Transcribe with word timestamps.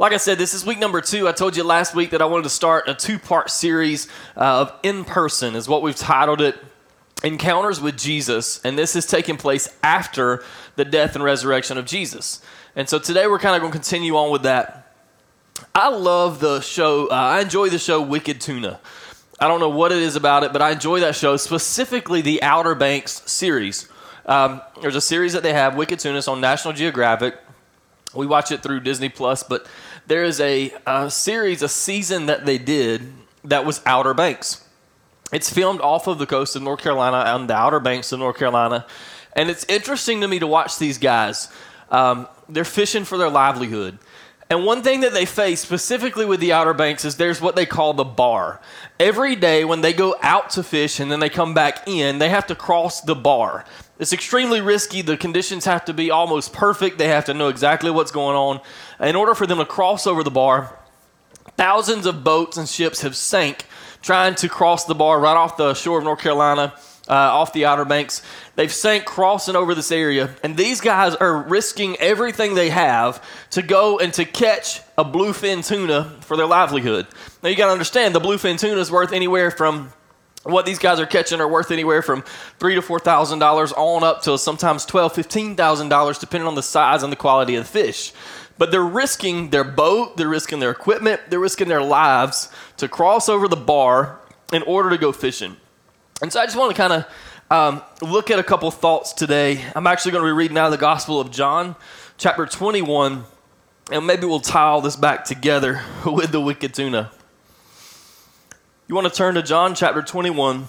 Like 0.00 0.12
I 0.12 0.18
said, 0.18 0.38
this 0.38 0.54
is 0.54 0.64
week 0.64 0.78
number 0.78 1.00
two. 1.00 1.26
I 1.26 1.32
told 1.32 1.56
you 1.56 1.64
last 1.64 1.92
week 1.92 2.10
that 2.10 2.22
I 2.22 2.24
wanted 2.24 2.44
to 2.44 2.50
start 2.50 2.88
a 2.88 2.94
two 2.94 3.18
part 3.18 3.50
series 3.50 4.06
uh, 4.36 4.60
of 4.60 4.72
In 4.84 5.04
Person, 5.04 5.56
is 5.56 5.68
what 5.68 5.82
we've 5.82 5.96
titled 5.96 6.40
it 6.40 6.56
Encounters 7.24 7.80
with 7.80 7.98
Jesus. 7.98 8.60
And 8.64 8.78
this 8.78 8.94
is 8.94 9.06
taking 9.06 9.36
place 9.36 9.68
after 9.82 10.44
the 10.76 10.84
death 10.84 11.16
and 11.16 11.24
resurrection 11.24 11.78
of 11.78 11.84
Jesus. 11.84 12.40
And 12.76 12.88
so 12.88 13.00
today 13.00 13.26
we're 13.26 13.40
kind 13.40 13.56
of 13.56 13.60
going 13.60 13.72
to 13.72 13.76
continue 13.76 14.16
on 14.16 14.30
with 14.30 14.42
that. 14.42 14.94
I 15.74 15.88
love 15.88 16.38
the 16.38 16.60
show, 16.60 17.08
uh, 17.08 17.14
I 17.14 17.40
enjoy 17.40 17.68
the 17.68 17.80
show 17.80 18.00
Wicked 18.00 18.40
Tuna. 18.40 18.78
I 19.40 19.48
don't 19.48 19.58
know 19.58 19.68
what 19.68 19.90
it 19.90 19.98
is 19.98 20.14
about 20.14 20.44
it, 20.44 20.52
but 20.52 20.62
I 20.62 20.70
enjoy 20.70 21.00
that 21.00 21.16
show, 21.16 21.36
specifically 21.36 22.20
the 22.20 22.40
Outer 22.44 22.76
Banks 22.76 23.28
series. 23.28 23.88
Um, 24.26 24.60
there's 24.80 24.94
a 24.94 25.00
series 25.00 25.32
that 25.32 25.42
they 25.42 25.54
have, 25.54 25.74
Wicked 25.74 25.98
Tuna, 25.98 26.22
on 26.28 26.40
National 26.40 26.72
Geographic. 26.72 27.36
We 28.14 28.26
watch 28.26 28.52
it 28.52 28.62
through 28.62 28.80
Disney 28.80 29.08
Plus, 29.08 29.42
but 29.42 29.66
there 30.08 30.24
is 30.24 30.40
a, 30.40 30.72
a 30.86 31.10
series, 31.10 31.62
a 31.62 31.68
season 31.68 32.26
that 32.26 32.46
they 32.46 32.58
did 32.58 33.12
that 33.44 33.64
was 33.64 33.82
Outer 33.84 34.14
Banks. 34.14 34.64
It's 35.32 35.52
filmed 35.52 35.82
off 35.82 36.06
of 36.06 36.18
the 36.18 36.26
coast 36.26 36.56
of 36.56 36.62
North 36.62 36.80
Carolina 36.80 37.18
on 37.30 37.46
the 37.46 37.54
Outer 37.54 37.78
Banks 37.78 38.10
of 38.12 38.18
North 38.18 38.38
Carolina. 38.38 38.86
And 39.34 39.50
it's 39.50 39.64
interesting 39.68 40.22
to 40.22 40.28
me 40.28 40.38
to 40.38 40.46
watch 40.46 40.78
these 40.78 40.96
guys. 40.96 41.48
Um, 41.90 42.26
they're 42.48 42.64
fishing 42.64 43.04
for 43.04 43.18
their 43.18 43.28
livelihood. 43.28 43.98
And 44.50 44.64
one 44.64 44.82
thing 44.82 45.00
that 45.00 45.12
they 45.12 45.26
face 45.26 45.60
specifically 45.60 46.24
with 46.24 46.40
the 46.40 46.54
Outer 46.54 46.72
Banks 46.72 47.04
is 47.04 47.16
there's 47.16 47.40
what 47.40 47.54
they 47.54 47.66
call 47.66 47.92
the 47.92 48.04
bar. 48.04 48.62
Every 48.98 49.36
day 49.36 49.66
when 49.66 49.82
they 49.82 49.92
go 49.92 50.16
out 50.22 50.48
to 50.50 50.62
fish 50.62 51.00
and 51.00 51.12
then 51.12 51.20
they 51.20 51.28
come 51.28 51.52
back 51.52 51.86
in, 51.86 52.18
they 52.18 52.30
have 52.30 52.46
to 52.46 52.54
cross 52.54 53.02
the 53.02 53.14
bar. 53.14 53.66
It's 53.98 54.14
extremely 54.14 54.62
risky. 54.62 55.02
The 55.02 55.18
conditions 55.18 55.66
have 55.66 55.84
to 55.84 55.92
be 55.92 56.10
almost 56.10 56.54
perfect. 56.54 56.96
They 56.96 57.08
have 57.08 57.26
to 57.26 57.34
know 57.34 57.48
exactly 57.48 57.90
what's 57.90 58.12
going 58.12 58.36
on. 58.36 58.60
In 59.00 59.14
order 59.14 59.34
for 59.34 59.46
them 59.46 59.58
to 59.58 59.64
cross 59.64 60.06
over 60.06 60.24
the 60.24 60.30
bar, 60.30 60.76
thousands 61.56 62.04
of 62.06 62.24
boats 62.24 62.56
and 62.56 62.68
ships 62.68 63.02
have 63.02 63.14
sank 63.14 63.66
trying 64.02 64.34
to 64.36 64.48
cross 64.48 64.84
the 64.84 64.94
bar 64.94 65.20
right 65.20 65.36
off 65.36 65.56
the 65.56 65.74
shore 65.74 65.98
of 65.98 66.04
North 66.04 66.20
Carolina 66.20 66.74
uh, 67.08 67.12
off 67.12 67.52
the 67.52 67.64
Outer 67.64 67.84
Banks. 67.84 68.22
They've 68.56 68.72
sank 68.72 69.04
crossing 69.04 69.56
over 69.56 69.74
this 69.74 69.92
area, 69.92 70.34
and 70.42 70.56
these 70.56 70.80
guys 70.80 71.14
are 71.14 71.42
risking 71.42 71.96
everything 71.96 72.54
they 72.54 72.70
have 72.70 73.24
to 73.50 73.62
go 73.62 73.98
and 73.98 74.12
to 74.14 74.24
catch 74.24 74.80
a 74.96 75.04
bluefin 75.04 75.66
tuna 75.66 76.16
for 76.20 76.36
their 76.36 76.46
livelihood. 76.46 77.06
Now 77.42 77.48
you 77.48 77.56
got 77.56 77.66
to 77.66 77.72
understand 77.72 78.14
the 78.14 78.20
bluefin 78.20 78.58
tuna 78.58 78.80
is 78.80 78.90
worth 78.90 79.12
anywhere 79.12 79.50
from 79.50 79.92
what 80.44 80.66
these 80.66 80.78
guys 80.78 81.00
are 81.00 81.06
catching 81.06 81.40
are 81.40 81.48
worth 81.48 81.70
anywhere 81.70 82.00
from 82.00 82.22
three 82.58 82.74
to 82.74 82.82
four 82.82 82.98
thousand 82.98 83.38
dollars 83.38 83.72
on 83.72 84.02
up 84.04 84.22
to 84.22 84.38
sometimes 84.38 84.84
twelve, 84.84 85.12
fifteen 85.12 85.56
thousand 85.56 85.88
dollars, 85.88 86.18
depending 86.18 86.46
on 86.46 86.54
the 86.54 86.62
size 86.62 87.02
and 87.02 87.12
the 87.12 87.16
quality 87.16 87.54
of 87.56 87.64
the 87.64 87.70
fish. 87.70 88.12
But 88.58 88.72
they're 88.72 88.84
risking 88.84 89.50
their 89.50 89.64
boat, 89.64 90.16
they're 90.16 90.28
risking 90.28 90.58
their 90.58 90.70
equipment, 90.70 91.20
they're 91.28 91.38
risking 91.38 91.68
their 91.68 91.82
lives 91.82 92.50
to 92.76 92.88
cross 92.88 93.28
over 93.28 93.48
the 93.48 93.56
bar 93.56 94.20
in 94.52 94.62
order 94.62 94.90
to 94.90 94.98
go 94.98 95.12
fishing. 95.12 95.56
And 96.20 96.32
so 96.32 96.40
I 96.40 96.44
just 96.46 96.56
want 96.56 96.74
to 96.74 96.76
kind 96.76 96.92
of 96.92 97.06
um, 97.50 97.82
look 98.02 98.30
at 98.30 98.38
a 98.38 98.42
couple 98.42 98.70
thoughts 98.70 99.12
today. 99.12 99.64
I'm 99.74 99.86
actually 99.86 100.12
going 100.12 100.24
to 100.24 100.28
be 100.28 100.32
reading 100.32 100.58
out 100.58 100.66
of 100.66 100.72
the 100.72 100.78
Gospel 100.78 101.20
of 101.20 101.30
John, 101.30 101.76
chapter 102.16 102.44
21, 102.44 103.24
and 103.92 104.06
maybe 104.06 104.26
we'll 104.26 104.40
tie 104.40 104.64
all 104.64 104.80
this 104.80 104.96
back 104.96 105.24
together 105.24 105.80
with 106.04 106.32
the 106.32 106.40
wicked 106.40 106.74
tuna. 106.74 107.12
You 108.88 108.94
want 108.94 109.06
to 109.06 109.12
turn 109.12 109.34
to 109.36 109.42
John 109.42 109.74
chapter 109.74 110.02
21. 110.02 110.66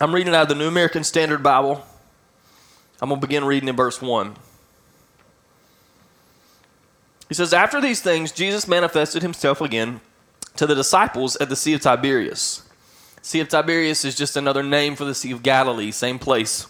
I'm 0.00 0.14
reading 0.14 0.34
out 0.34 0.42
of 0.42 0.48
the 0.48 0.54
New 0.54 0.68
American 0.68 1.02
Standard 1.02 1.42
Bible. 1.42 1.84
I'm 3.00 3.08
going 3.08 3.20
to 3.20 3.26
begin 3.26 3.44
reading 3.44 3.68
in 3.68 3.76
verse 3.76 4.00
1. 4.00 4.36
He 7.28 7.34
says, 7.34 7.52
After 7.52 7.80
these 7.80 8.00
things, 8.00 8.32
Jesus 8.32 8.66
manifested 8.66 9.22
himself 9.22 9.60
again 9.60 10.00
to 10.56 10.66
the 10.66 10.74
disciples 10.74 11.36
at 11.36 11.48
the 11.48 11.56
Sea 11.56 11.74
of 11.74 11.80
Tiberias. 11.80 12.62
Sea 13.22 13.40
of 13.40 13.48
Tiberias 13.48 14.04
is 14.04 14.16
just 14.16 14.36
another 14.36 14.62
name 14.62 14.96
for 14.96 15.04
the 15.04 15.14
Sea 15.14 15.32
of 15.32 15.42
Galilee, 15.42 15.90
same 15.90 16.18
place. 16.18 16.66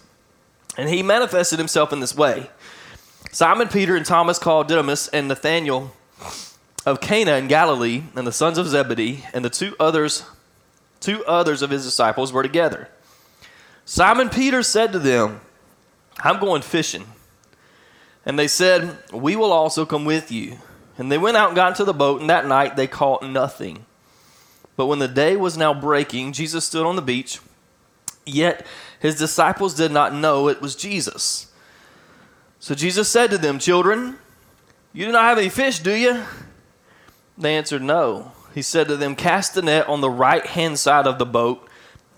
And 0.76 0.88
he 0.88 1.02
manifested 1.02 1.58
himself 1.58 1.92
in 1.92 2.00
this 2.00 2.16
way. 2.16 2.50
Simon 3.32 3.68
Peter 3.68 3.96
and 3.96 4.06
Thomas 4.06 4.38
called 4.38 4.68
Didymus 4.68 5.08
and 5.08 5.28
Nathanael 5.28 5.92
of 6.86 7.00
Cana 7.00 7.34
in 7.34 7.48
Galilee 7.48 8.04
and 8.14 8.26
the 8.26 8.32
sons 8.32 8.58
of 8.58 8.66
Zebedee 8.68 9.24
and 9.34 9.44
the 9.44 9.50
two 9.50 9.76
others 9.78 10.24
two 11.00 11.24
others 11.26 11.62
of 11.62 11.70
his 11.70 11.84
disciples 11.84 12.32
were 12.32 12.42
together. 12.42 12.88
Simon 13.84 14.28
Peter 14.28 14.62
said 14.62 14.92
to 14.92 14.98
them, 14.98 15.40
I'm 16.20 16.40
going 16.40 16.62
fishing. 16.62 17.06
And 18.26 18.38
they 18.38 18.48
said, 18.48 18.96
We 19.12 19.36
will 19.36 19.52
also 19.52 19.86
come 19.86 20.04
with 20.04 20.30
you. 20.30 20.58
And 20.96 21.10
they 21.12 21.18
went 21.18 21.36
out 21.36 21.48
and 21.48 21.56
got 21.56 21.72
into 21.72 21.84
the 21.84 21.94
boat, 21.94 22.20
and 22.20 22.28
that 22.28 22.46
night 22.46 22.76
they 22.76 22.86
caught 22.86 23.22
nothing. 23.22 23.86
But 24.76 24.86
when 24.86 24.98
the 24.98 25.08
day 25.08 25.36
was 25.36 25.56
now 25.56 25.74
breaking, 25.74 26.32
Jesus 26.32 26.64
stood 26.64 26.86
on 26.86 26.96
the 26.96 27.02
beach, 27.02 27.40
yet 28.26 28.66
his 29.00 29.16
disciples 29.16 29.74
did 29.74 29.92
not 29.92 30.14
know 30.14 30.48
it 30.48 30.60
was 30.60 30.76
Jesus. 30.76 31.52
So 32.60 32.74
Jesus 32.74 33.08
said 33.08 33.30
to 33.30 33.38
them, 33.38 33.58
Children, 33.58 34.18
you 34.92 35.06
do 35.06 35.12
not 35.12 35.24
have 35.24 35.38
any 35.38 35.48
fish, 35.48 35.78
do 35.78 35.92
you? 35.92 36.24
They 37.36 37.56
answered, 37.56 37.82
No. 37.82 38.32
He 38.54 38.62
said 38.62 38.88
to 38.88 38.96
them, 38.96 39.14
Cast 39.14 39.54
the 39.54 39.62
net 39.62 39.88
on 39.88 40.00
the 40.00 40.10
right 40.10 40.44
hand 40.44 40.78
side 40.78 41.06
of 41.06 41.18
the 41.18 41.26
boat, 41.26 41.68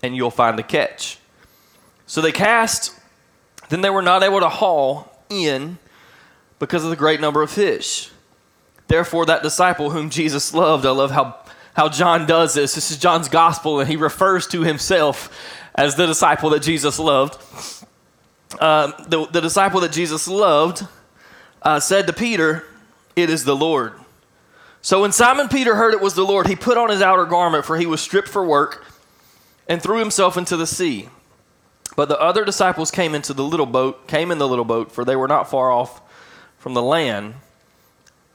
and 0.01 0.15
you'll 0.15 0.31
find 0.31 0.59
a 0.59 0.63
catch. 0.63 1.19
So 2.07 2.21
they 2.21 2.31
cast, 2.31 2.99
then 3.69 3.81
they 3.81 3.89
were 3.89 4.01
not 4.01 4.23
able 4.23 4.39
to 4.39 4.49
haul 4.49 5.23
in 5.29 5.77
because 6.61 6.83
of 6.83 6.91
the 6.91 6.95
great 6.95 7.19
number 7.19 7.41
of 7.41 7.49
fish. 7.51 8.11
Therefore, 8.87 9.25
that 9.25 9.41
disciple 9.41 9.89
whom 9.89 10.09
Jesus 10.09 10.53
loved, 10.53 10.85
I 10.85 10.91
love 10.91 11.11
how 11.11 11.35
how 11.73 11.89
John 11.89 12.25
does 12.25 12.53
this. 12.53 12.75
This 12.75 12.91
is 12.91 12.97
John's 12.97 13.29
gospel, 13.29 13.79
and 13.79 13.89
he 13.89 13.95
refers 13.95 14.45
to 14.47 14.61
himself 14.61 15.33
as 15.73 15.95
the 15.95 16.05
disciple 16.05 16.49
that 16.51 16.61
Jesus 16.61 16.99
loved. 16.99 17.41
Uh, 18.59 18.91
the, 19.07 19.25
the, 19.27 19.39
disciple 19.39 19.79
that 19.79 19.93
Jesus 19.93 20.27
loved 20.27 20.85
uh, 21.61 21.79
said 21.79 22.07
to 22.07 22.13
Peter, 22.13 22.65
It 23.15 23.29
is 23.29 23.45
the 23.45 23.55
Lord. 23.55 23.93
So 24.81 25.01
when 25.01 25.13
Simon 25.13 25.47
Peter 25.47 25.75
heard 25.75 25.93
it 25.93 26.01
was 26.01 26.15
the 26.15 26.25
Lord, 26.25 26.47
he 26.47 26.57
put 26.57 26.77
on 26.77 26.89
his 26.89 27.01
outer 27.01 27.25
garment, 27.25 27.63
for 27.63 27.77
he 27.77 27.85
was 27.85 28.01
stripped 28.01 28.27
for 28.27 28.45
work, 28.45 28.85
and 29.69 29.81
threw 29.81 29.99
himself 29.99 30.35
into 30.35 30.57
the 30.57 30.67
sea. 30.67 31.07
But 31.95 32.09
the 32.09 32.19
other 32.19 32.43
disciples 32.43 32.91
came 32.91 33.15
into 33.15 33.33
the 33.33 33.45
little 33.45 33.65
boat, 33.65 34.07
came 34.07 34.29
in 34.29 34.39
the 34.39 34.47
little 34.47 34.65
boat, 34.65 34.91
for 34.91 35.05
they 35.05 35.15
were 35.15 35.29
not 35.29 35.49
far 35.49 35.71
off 35.71 36.01
from 36.61 36.75
the 36.75 36.81
land, 36.83 37.33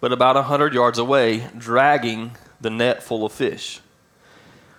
but 0.01 0.13
about 0.13 0.37
a 0.37 0.43
hundred 0.43 0.75
yards 0.75 0.99
away, 0.99 1.49
dragging 1.57 2.33
the 2.61 2.69
net 2.69 3.01
full 3.01 3.25
of 3.25 3.31
fish. 3.31 3.81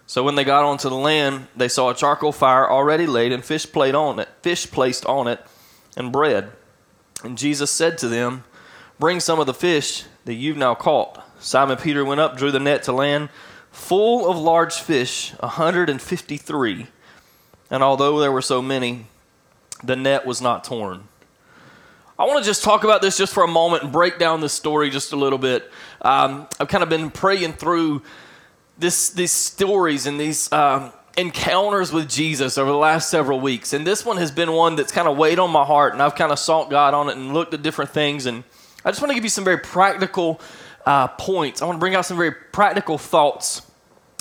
So 0.05 0.21
when 0.21 0.35
they 0.35 0.43
got 0.43 0.65
onto 0.65 0.89
the 0.89 0.95
land, 0.95 1.47
they 1.55 1.69
saw 1.69 1.89
a 1.89 1.95
charcoal 1.95 2.33
fire 2.33 2.69
already 2.69 3.07
laid 3.07 3.31
and 3.31 3.43
fish 3.43 3.65
played 3.71 3.95
on 3.95 4.19
it, 4.19 4.27
fish 4.41 4.69
placed 4.69 5.05
on 5.05 5.29
it, 5.29 5.39
and 5.95 6.11
bread. 6.11 6.51
And 7.23 7.37
Jesus 7.37 7.71
said 7.71 7.97
to 7.99 8.09
them, 8.09 8.43
Bring 8.99 9.21
some 9.21 9.39
of 9.39 9.45
the 9.45 9.53
fish 9.53 10.03
that 10.25 10.33
you've 10.33 10.57
now 10.57 10.75
caught. 10.75 11.23
Simon 11.39 11.77
Peter 11.77 12.03
went 12.03 12.19
up, 12.19 12.35
drew 12.35 12.51
the 12.51 12.59
net 12.59 12.83
to 12.83 12.91
land, 12.91 13.29
full 13.71 14.29
of 14.29 14.37
large 14.37 14.75
fish, 14.75 15.33
a 15.39 15.47
hundred 15.47 15.89
and 15.89 16.01
fifty 16.01 16.35
three. 16.35 16.87
And 17.71 17.81
although 17.81 18.19
there 18.19 18.31
were 18.31 18.41
so 18.41 18.61
many, 18.61 19.05
the 19.81 19.95
net 19.95 20.25
was 20.25 20.41
not 20.41 20.65
torn. 20.65 21.07
I 22.19 22.25
want 22.25 22.43
to 22.43 22.49
just 22.49 22.63
talk 22.63 22.83
about 22.83 23.03
this 23.03 23.15
just 23.15 23.31
for 23.31 23.43
a 23.43 23.47
moment 23.47 23.83
and 23.83 23.91
break 23.91 24.17
down 24.17 24.41
this 24.41 24.51
story 24.51 24.89
just 24.89 25.11
a 25.11 25.15
little 25.15 25.37
bit. 25.37 25.71
Um, 26.01 26.47
I've 26.59 26.67
kind 26.67 26.81
of 26.81 26.89
been 26.89 27.11
praying 27.11 27.53
through 27.53 28.01
this, 28.79 29.11
these 29.11 29.31
stories 29.31 30.07
and 30.07 30.19
these 30.19 30.51
um, 30.51 30.91
encounters 31.15 31.93
with 31.93 32.09
Jesus 32.09 32.57
over 32.57 32.71
the 32.71 32.77
last 32.77 33.11
several 33.11 33.39
weeks. 33.39 33.71
And 33.73 33.85
this 33.85 34.03
one 34.03 34.17
has 34.17 34.31
been 34.31 34.51
one 34.51 34.75
that's 34.75 34.91
kind 34.91 35.07
of 35.07 35.15
weighed 35.15 35.37
on 35.37 35.51
my 35.51 35.63
heart, 35.63 35.93
and 35.93 36.01
I've 36.01 36.15
kind 36.15 36.31
of 36.31 36.39
sought 36.39 36.71
God 36.71 36.95
on 36.95 37.07
it 37.07 37.17
and 37.17 37.35
looked 37.35 37.53
at 37.53 37.61
different 37.61 37.91
things. 37.91 38.25
And 38.25 38.43
I 38.83 38.89
just 38.89 38.99
want 38.99 39.11
to 39.11 39.15
give 39.15 39.23
you 39.23 39.29
some 39.29 39.43
very 39.43 39.59
practical 39.59 40.41
uh, 40.87 41.09
points. 41.09 41.61
I 41.61 41.65
want 41.65 41.75
to 41.75 41.79
bring 41.79 41.93
out 41.93 42.07
some 42.07 42.17
very 42.17 42.31
practical 42.31 42.97
thoughts 42.97 43.61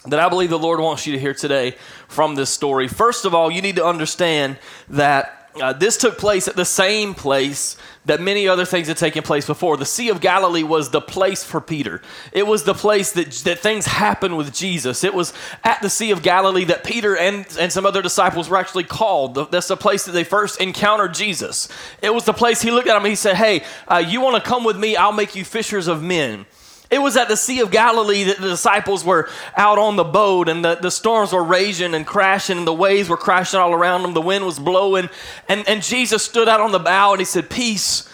that 0.05 0.21
I 0.21 0.29
believe 0.29 0.51
the 0.51 0.59
Lord 0.59 0.81
wants 0.81 1.07
you 1.07 1.15
to 1.15 1.19
hear 1.19 1.33
today 1.33 1.77
from 2.09 2.35
this 2.35 2.51
story. 2.51 2.89
First 2.89 3.25
of 3.25 3.35
all, 3.35 3.51
you 3.51 3.63
need 3.63 3.77
to 3.77 3.87
understand 3.87 4.59
that 4.91 5.36
uh, 5.61 5.73
this 5.73 5.97
took 5.97 6.19
place 6.19 6.49
at 6.49 6.57
the 6.57 6.65
same 6.65 7.15
place 7.15 7.77
that 8.07 8.21
many 8.21 8.47
other 8.47 8.65
things 8.65 8.89
had 8.89 8.97
taken 8.97 9.23
place 9.23 9.47
before. 9.47 9.77
The 9.77 9.85
Sea 9.85 10.11
of 10.11 10.21
Galilee 10.21 10.63
was 10.63 10.91
the 10.91 11.01
place 11.01 11.43
for 11.43 11.61
Peter. 11.61 12.01
It 12.33 12.47
was 12.47 12.65
the 12.65 12.75
place 12.75 13.13
that, 13.13 13.31
that 13.45 13.59
things 13.59 13.87
happened 13.87 14.37
with 14.37 14.55
Jesus. 14.55 15.03
It 15.03 15.13
was 15.13 15.33
at 15.65 15.83
the 15.83 15.91
Sea 15.91 16.13
of 16.13 16.23
Galilee 16.23 16.65
that 16.65 16.85
Peter 16.85 17.17
and, 17.17 17.47
and 17.59 17.73
some 17.73 17.85
other 17.85 18.03
disciples 18.03 18.49
were 18.49 18.57
actually 18.57 18.85
called. 18.85 19.51
That's 19.51 19.69
the 19.69 19.77
place 19.77 20.05
that 20.05 20.13
they 20.13 20.25
first 20.25 20.61
encountered 20.61 21.15
Jesus. 21.15 21.69
It 22.01 22.15
was 22.15 22.25
the 22.25 22.33
place 22.33 22.63
he 22.63 22.71
looked 22.71 22.89
at 22.89 22.97
him 22.97 23.03
and 23.03 23.11
he 23.11 23.17
said, 23.17 23.37
Hey, 23.37 23.65
uh, 23.89 24.03
you 24.07 24.21
want 24.21 24.43
to 24.43 24.49
come 24.49 24.65
with 24.65 24.79
me? 24.79 24.97
I'll 24.97 25.13
make 25.13 25.35
you 25.35 25.45
fishers 25.45 25.89
of 25.89 26.03
men. 26.03 26.47
It 26.91 27.01
was 27.01 27.17
at 27.17 27.29
the 27.29 27.37
Sea 27.37 27.61
of 27.61 27.71
Galilee 27.71 28.25
that 28.25 28.39
the 28.39 28.49
disciples 28.49 29.05
were 29.05 29.29
out 29.57 29.79
on 29.79 29.97
the 29.97 30.05
boat 30.05 30.49
and 30.49 30.65
the, 30.65 30.77
the 30.77 30.91
storms 30.91 31.33
were 31.33 31.43
raging 31.43 31.95
and 31.95 32.07
crashing 32.07 32.59
and 32.59 32.67
the 32.67 32.73
waves 32.73 33.09
were 33.09 33.17
crashing 33.17 33.59
all 33.59 33.73
around 33.73 34.03
them. 34.03 34.15
The 34.15 34.21
wind 34.21 34.47
was 34.47 34.59
blowing. 34.61 35.09
And, 35.49 35.69
and 35.69 35.83
Jesus 35.83 36.23
stood 36.25 36.49
out 36.49 36.61
on 36.61 36.71
the 36.71 36.79
bow 36.79 37.13
and 37.13 37.21
he 37.21 37.25
said, 37.25 37.51
Peace, 37.51 38.09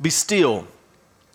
be 0.00 0.10
still. 0.10 0.66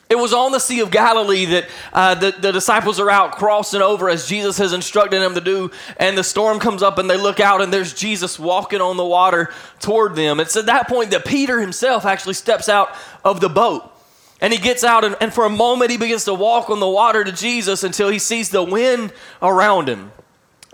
It 0.10 0.18
was 0.18 0.34
on 0.34 0.52
the 0.52 0.60
Sea 0.60 0.82
of 0.82 0.92
Galilee 0.92 1.46
that 1.46 1.70
uh, 1.94 2.16
the, 2.16 2.36
the 2.38 2.52
disciples 2.52 3.00
are 3.00 3.10
out 3.10 3.38
crossing 3.38 3.82
over 3.82 4.10
as 4.10 4.28
Jesus 4.28 4.58
has 4.58 4.74
instructed 4.74 5.22
them 5.22 5.36
to 5.36 5.40
do. 5.40 5.72
And 5.96 6.18
the 6.18 6.24
storm 6.26 6.60
comes 6.60 6.84
up 6.84 6.98
and 6.98 7.10
they 7.10 7.16
look 7.16 7.40
out 7.40 7.62
and 7.62 7.72
there's 7.72 7.94
Jesus 7.94 8.38
walking 8.38 8.82
on 8.82 8.98
the 8.98 9.06
water 9.06 9.54
toward 9.80 10.18
them. 10.18 10.42
It's 10.42 10.58
at 10.58 10.66
that 10.66 10.90
point 10.90 11.12
that 11.12 11.24
Peter 11.24 11.62
himself 11.62 12.06
actually 12.06 12.34
steps 12.34 12.68
out 12.68 12.94
of 13.24 13.40
the 13.40 13.48
boat. 13.48 13.90
And 14.42 14.52
he 14.52 14.60
gets 14.60 14.84
out, 14.84 15.06
and, 15.06 15.16
and 15.22 15.32
for 15.32 15.46
a 15.46 15.50
moment, 15.50 15.92
he 15.92 15.98
begins 15.98 16.26
to 16.26 16.34
walk 16.34 16.70
on 16.72 16.80
the 16.80 16.90
water 16.90 17.24
to 17.24 17.32
Jesus 17.32 17.84
until 17.84 18.10
he 18.10 18.18
sees 18.18 18.50
the 18.50 18.64
wind 18.64 19.14
around 19.42 19.88
him. 19.88 20.12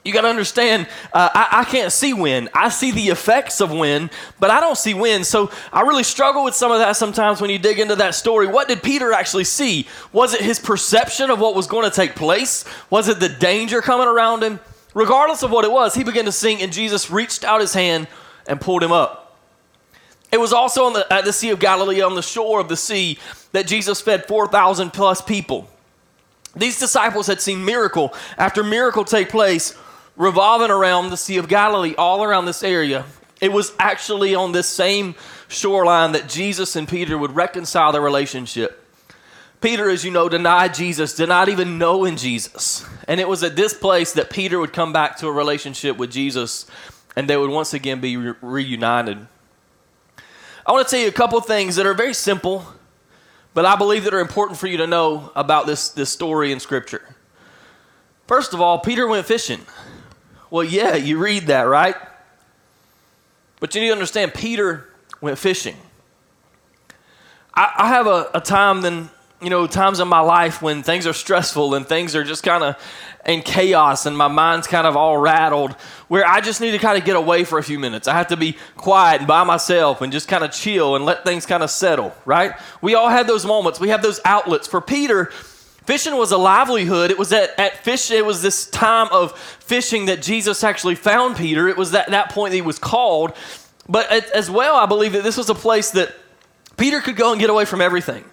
You 0.08 0.14
got 0.14 0.22
to 0.22 0.30
understand, 0.30 0.88
uh, 1.12 1.30
I, 1.34 1.60
I, 1.60 1.64
can't 1.66 1.92
see 1.92 2.14
wind. 2.14 2.48
I 2.54 2.70
see 2.70 2.92
the 2.92 3.10
effects 3.10 3.60
of 3.60 3.72
wind, 3.74 4.10
but 4.40 4.50
I 4.50 4.62
don't 4.62 4.78
see 4.78 4.94
wind. 4.94 5.26
So 5.26 5.52
I 5.74 5.82
really 5.82 6.04
struggle 6.04 6.46
with 6.46 6.56
some 6.56 6.72
of 6.72 6.80
that 6.80 6.96
sometimes 6.96 7.42
when 7.42 7.50
you 7.50 7.60
dig 7.60 7.78
into 7.78 7.98
that 7.98 8.16
story. 8.16 8.48
What 8.48 8.70
did 8.70 8.82
Peter 8.82 9.12
actually 9.12 9.44
see? 9.44 9.86
Was 10.14 10.34
it 10.34 10.40
his 10.40 10.60
perception 10.60 11.30
of 11.30 11.42
what 11.42 11.56
was 11.56 11.68
going 11.68 11.90
to 11.90 11.94
take 11.94 12.16
place? 12.16 12.64
Was 12.90 13.10
it 13.10 13.20
the 13.20 13.28
danger 13.28 13.82
coming 13.82 14.08
around 14.08 14.44
him? 14.44 14.62
Regardless 14.94 15.44
of 15.44 15.52
what 15.52 15.66
it 15.66 15.72
was, 15.74 15.94
he 15.94 16.06
began 16.06 16.24
to 16.24 16.32
sink, 16.32 16.62
and 16.62 16.72
Jesus 16.72 17.12
reached 17.12 17.44
out 17.44 17.60
his 17.60 17.74
hand 17.74 18.08
and 18.48 18.62
pulled 18.62 18.84
him 18.84 18.94
up. 18.94 19.27
It 20.32 20.40
was 20.40 20.52
also 20.52 20.92
the, 20.92 21.14
at 21.14 21.26
the 21.26 21.34
Sea 21.34 21.52
of 21.52 21.60
Galilee, 21.60 22.02
on 22.02 22.16
the 22.16 22.22
shore 22.22 22.60
of 22.60 22.68
the 22.68 22.78
sea, 22.78 23.18
that 23.54 23.68
Jesus 23.68 24.02
fed 24.02 24.26
4,000 24.26 24.92
plus 24.92 25.22
people. 25.22 25.70
These 26.56 26.80
disciples 26.80 27.28
had 27.28 27.40
seen 27.40 27.64
miracle 27.64 28.14
after 28.38 28.64
miracle 28.64 29.06
take 29.06 29.30
place 29.30 29.78
revolving 30.16 30.72
around 30.72 31.10
the 31.10 31.18
Sea 31.18 31.38
of 31.38 31.48
Galilee, 31.48 31.96
all 31.98 32.24
around 32.24 32.46
this 32.46 32.64
area. 32.64 33.06
It 33.40 33.54
was 33.54 33.72
actually 33.78 34.34
on 34.34 34.52
this 34.52 34.68
same 34.68 35.16
shoreline 35.48 36.14
that 36.14 36.28
Jesus 36.28 36.76
and 36.76 36.88
Peter 36.88 37.18
would 37.18 37.36
reconcile 37.36 37.92
their 37.92 38.02
relationship. 38.02 38.84
Peter, 39.62 39.90
as 39.90 40.04
you 40.04 40.12
know, 40.12 40.30
denied 40.30 40.74
Jesus, 40.74 41.16
did 41.16 41.30
not 41.30 41.50
even 41.50 41.78
know 41.78 42.06
in 42.06 42.18
Jesus. 42.18 42.86
And 43.08 43.20
it 43.20 43.28
was 43.28 43.44
at 43.44 43.56
this 43.56 43.74
place 43.74 44.14
that 44.14 44.30
Peter 44.30 44.60
would 44.60 44.74
come 44.74 44.94
back 44.94 45.18
to 45.18 45.28
a 45.28 45.32
relationship 45.32 45.98
with 45.98 46.12
Jesus 46.12 46.66
and 47.16 47.28
they 47.28 47.38
would 47.38 47.50
once 47.50 47.74
again 47.74 48.00
be 48.00 48.18
re- 48.18 48.34
reunited. 48.42 49.28
I 50.68 50.74
want 50.74 50.86
to 50.86 50.92
tell 50.92 51.00
you 51.00 51.08
a 51.08 51.14
couple 51.14 51.40
things 51.40 51.78
that 51.78 51.86
are 51.86 51.94
very 51.94 52.14
simple, 52.14 52.66
but 53.54 53.64
I 53.64 53.78
believe 53.78 54.04
that 54.04 54.14
are 54.14 54.20
important 54.20 54.60
for 54.60 54.68
you 54.68 54.76
to 54.78 54.86
know 54.86 55.32
about 55.34 55.66
this, 55.66 55.88
this 55.88 56.10
story 56.10 56.52
in 56.52 56.60
Scripture. 56.60 57.16
First 58.28 58.54
of 58.54 58.60
all, 58.60 58.78
Peter 58.80 59.08
went 59.08 59.26
fishing. 59.26 59.62
Well, 60.50 60.66
yeah, 60.66 60.96
you 60.96 61.20
read 61.20 61.48
that, 61.48 61.62
right? 61.62 61.96
But 63.62 63.74
you 63.74 63.80
need 63.80 63.88
to 63.88 63.94
understand, 63.94 64.34
Peter 64.34 64.90
went 65.22 65.38
fishing. 65.38 65.78
I, 67.54 67.72
I 67.78 67.88
have 67.88 68.06
a, 68.06 68.30
a 68.34 68.42
time 68.42 68.82
then 68.82 69.10
you 69.42 69.52
know, 69.52 69.68
times 69.68 70.00
in 70.00 70.08
my 70.08 70.20
life 70.20 70.62
when 70.62 70.82
things 70.82 71.06
are 71.06 71.14
stressful 71.14 71.76
and 71.76 71.88
things 71.88 72.16
are 72.16 72.24
just 72.24 72.42
kind 72.42 72.64
of 72.64 72.76
in 73.26 73.42
chaos 73.42 74.06
and 74.08 74.18
my 74.18 74.28
mind's 74.28 74.66
kind 74.66 74.88
of 74.88 74.98
all 74.98 75.18
rattled, 75.18 75.74
where 76.08 76.26
I 76.26 76.42
just 76.42 76.60
need 76.60 76.72
to 76.72 76.80
kind 76.80 76.98
of 76.98 77.06
get 77.06 77.16
away 77.16 77.44
for 77.44 77.60
a 77.60 77.64
few 77.64 77.78
minutes. 77.78 78.08
I 78.08 78.14
have 78.14 78.28
to 78.28 78.38
be 78.38 78.58
quiet 78.78 79.20
and 79.20 79.28
by 79.28 79.44
myself 79.44 80.02
and 80.02 80.12
just 80.12 80.28
kind 80.28 80.44
of 80.44 80.52
chill 80.52 80.96
and 80.96 81.06
let 81.06 81.24
things 81.24 81.46
kind 81.46 81.62
of 81.62 81.70
settle, 81.70 82.16
right? 82.26 82.54
We 82.82 82.96
all 82.96 83.10
have 83.10 83.28
those 83.28 83.46
moments. 83.46 83.80
We 83.80 83.90
have 83.90 84.02
those 84.02 84.20
outlets. 84.26 84.68
For 84.68 84.82
Peter, 84.82 85.26
fishing 85.26 86.16
was 86.16 86.32
a 86.32 86.38
livelihood. 86.38 87.12
It 87.12 87.20
was 87.20 87.32
at, 87.32 87.60
at 87.60 87.84
fish, 87.84 88.10
it 88.10 88.26
was 88.26 88.42
this 88.42 88.68
time 88.68 89.08
of 89.12 89.38
fishing 89.38 90.08
that 90.08 90.24
Jesus 90.24 90.64
actually 90.64 90.96
found 90.96 91.36
Peter. 91.36 91.68
It 91.68 91.78
was 91.78 91.92
that, 91.92 92.10
that 92.10 92.32
point 92.32 92.52
that 92.52 92.56
he 92.56 92.62
was 92.62 92.80
called. 92.80 93.34
But 93.88 94.12
as 94.12 94.50
well, 94.50 94.76
I 94.76 94.88
believe 94.88 95.14
that 95.14 95.24
this 95.24 95.38
was 95.38 95.50
a 95.50 95.56
place 95.56 95.92
that 95.92 96.16
Peter 96.76 97.02
could 97.02 97.16
go 97.16 97.34
and 97.34 97.40
get 97.40 97.52
away 97.52 97.66
from 97.66 97.82
everything. 97.82 98.26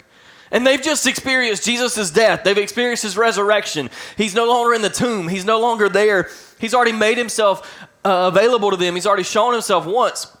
And 0.55 0.65
they've 0.65 0.81
just 0.81 1.05
experienced 1.05 1.65
Jesus' 1.65 2.09
death. 2.11 2.45
They've 2.45 2.57
experienced 2.57 3.03
his 3.03 3.17
resurrection. 3.17 3.89
He's 4.15 4.33
no 4.33 4.47
longer 4.47 4.73
in 4.73 4.81
the 4.81 4.89
tomb, 4.89 5.27
he's 5.27 5.43
no 5.43 5.59
longer 5.59 5.89
there. 5.89 6.29
He's 6.59 6.73
already 6.73 6.93
made 6.93 7.17
himself 7.17 7.85
uh, 8.05 8.31
available 8.33 8.71
to 8.71 8.77
them, 8.77 8.95
he's 8.95 9.05
already 9.05 9.23
shown 9.23 9.51
himself 9.51 9.85
once. 9.85 10.31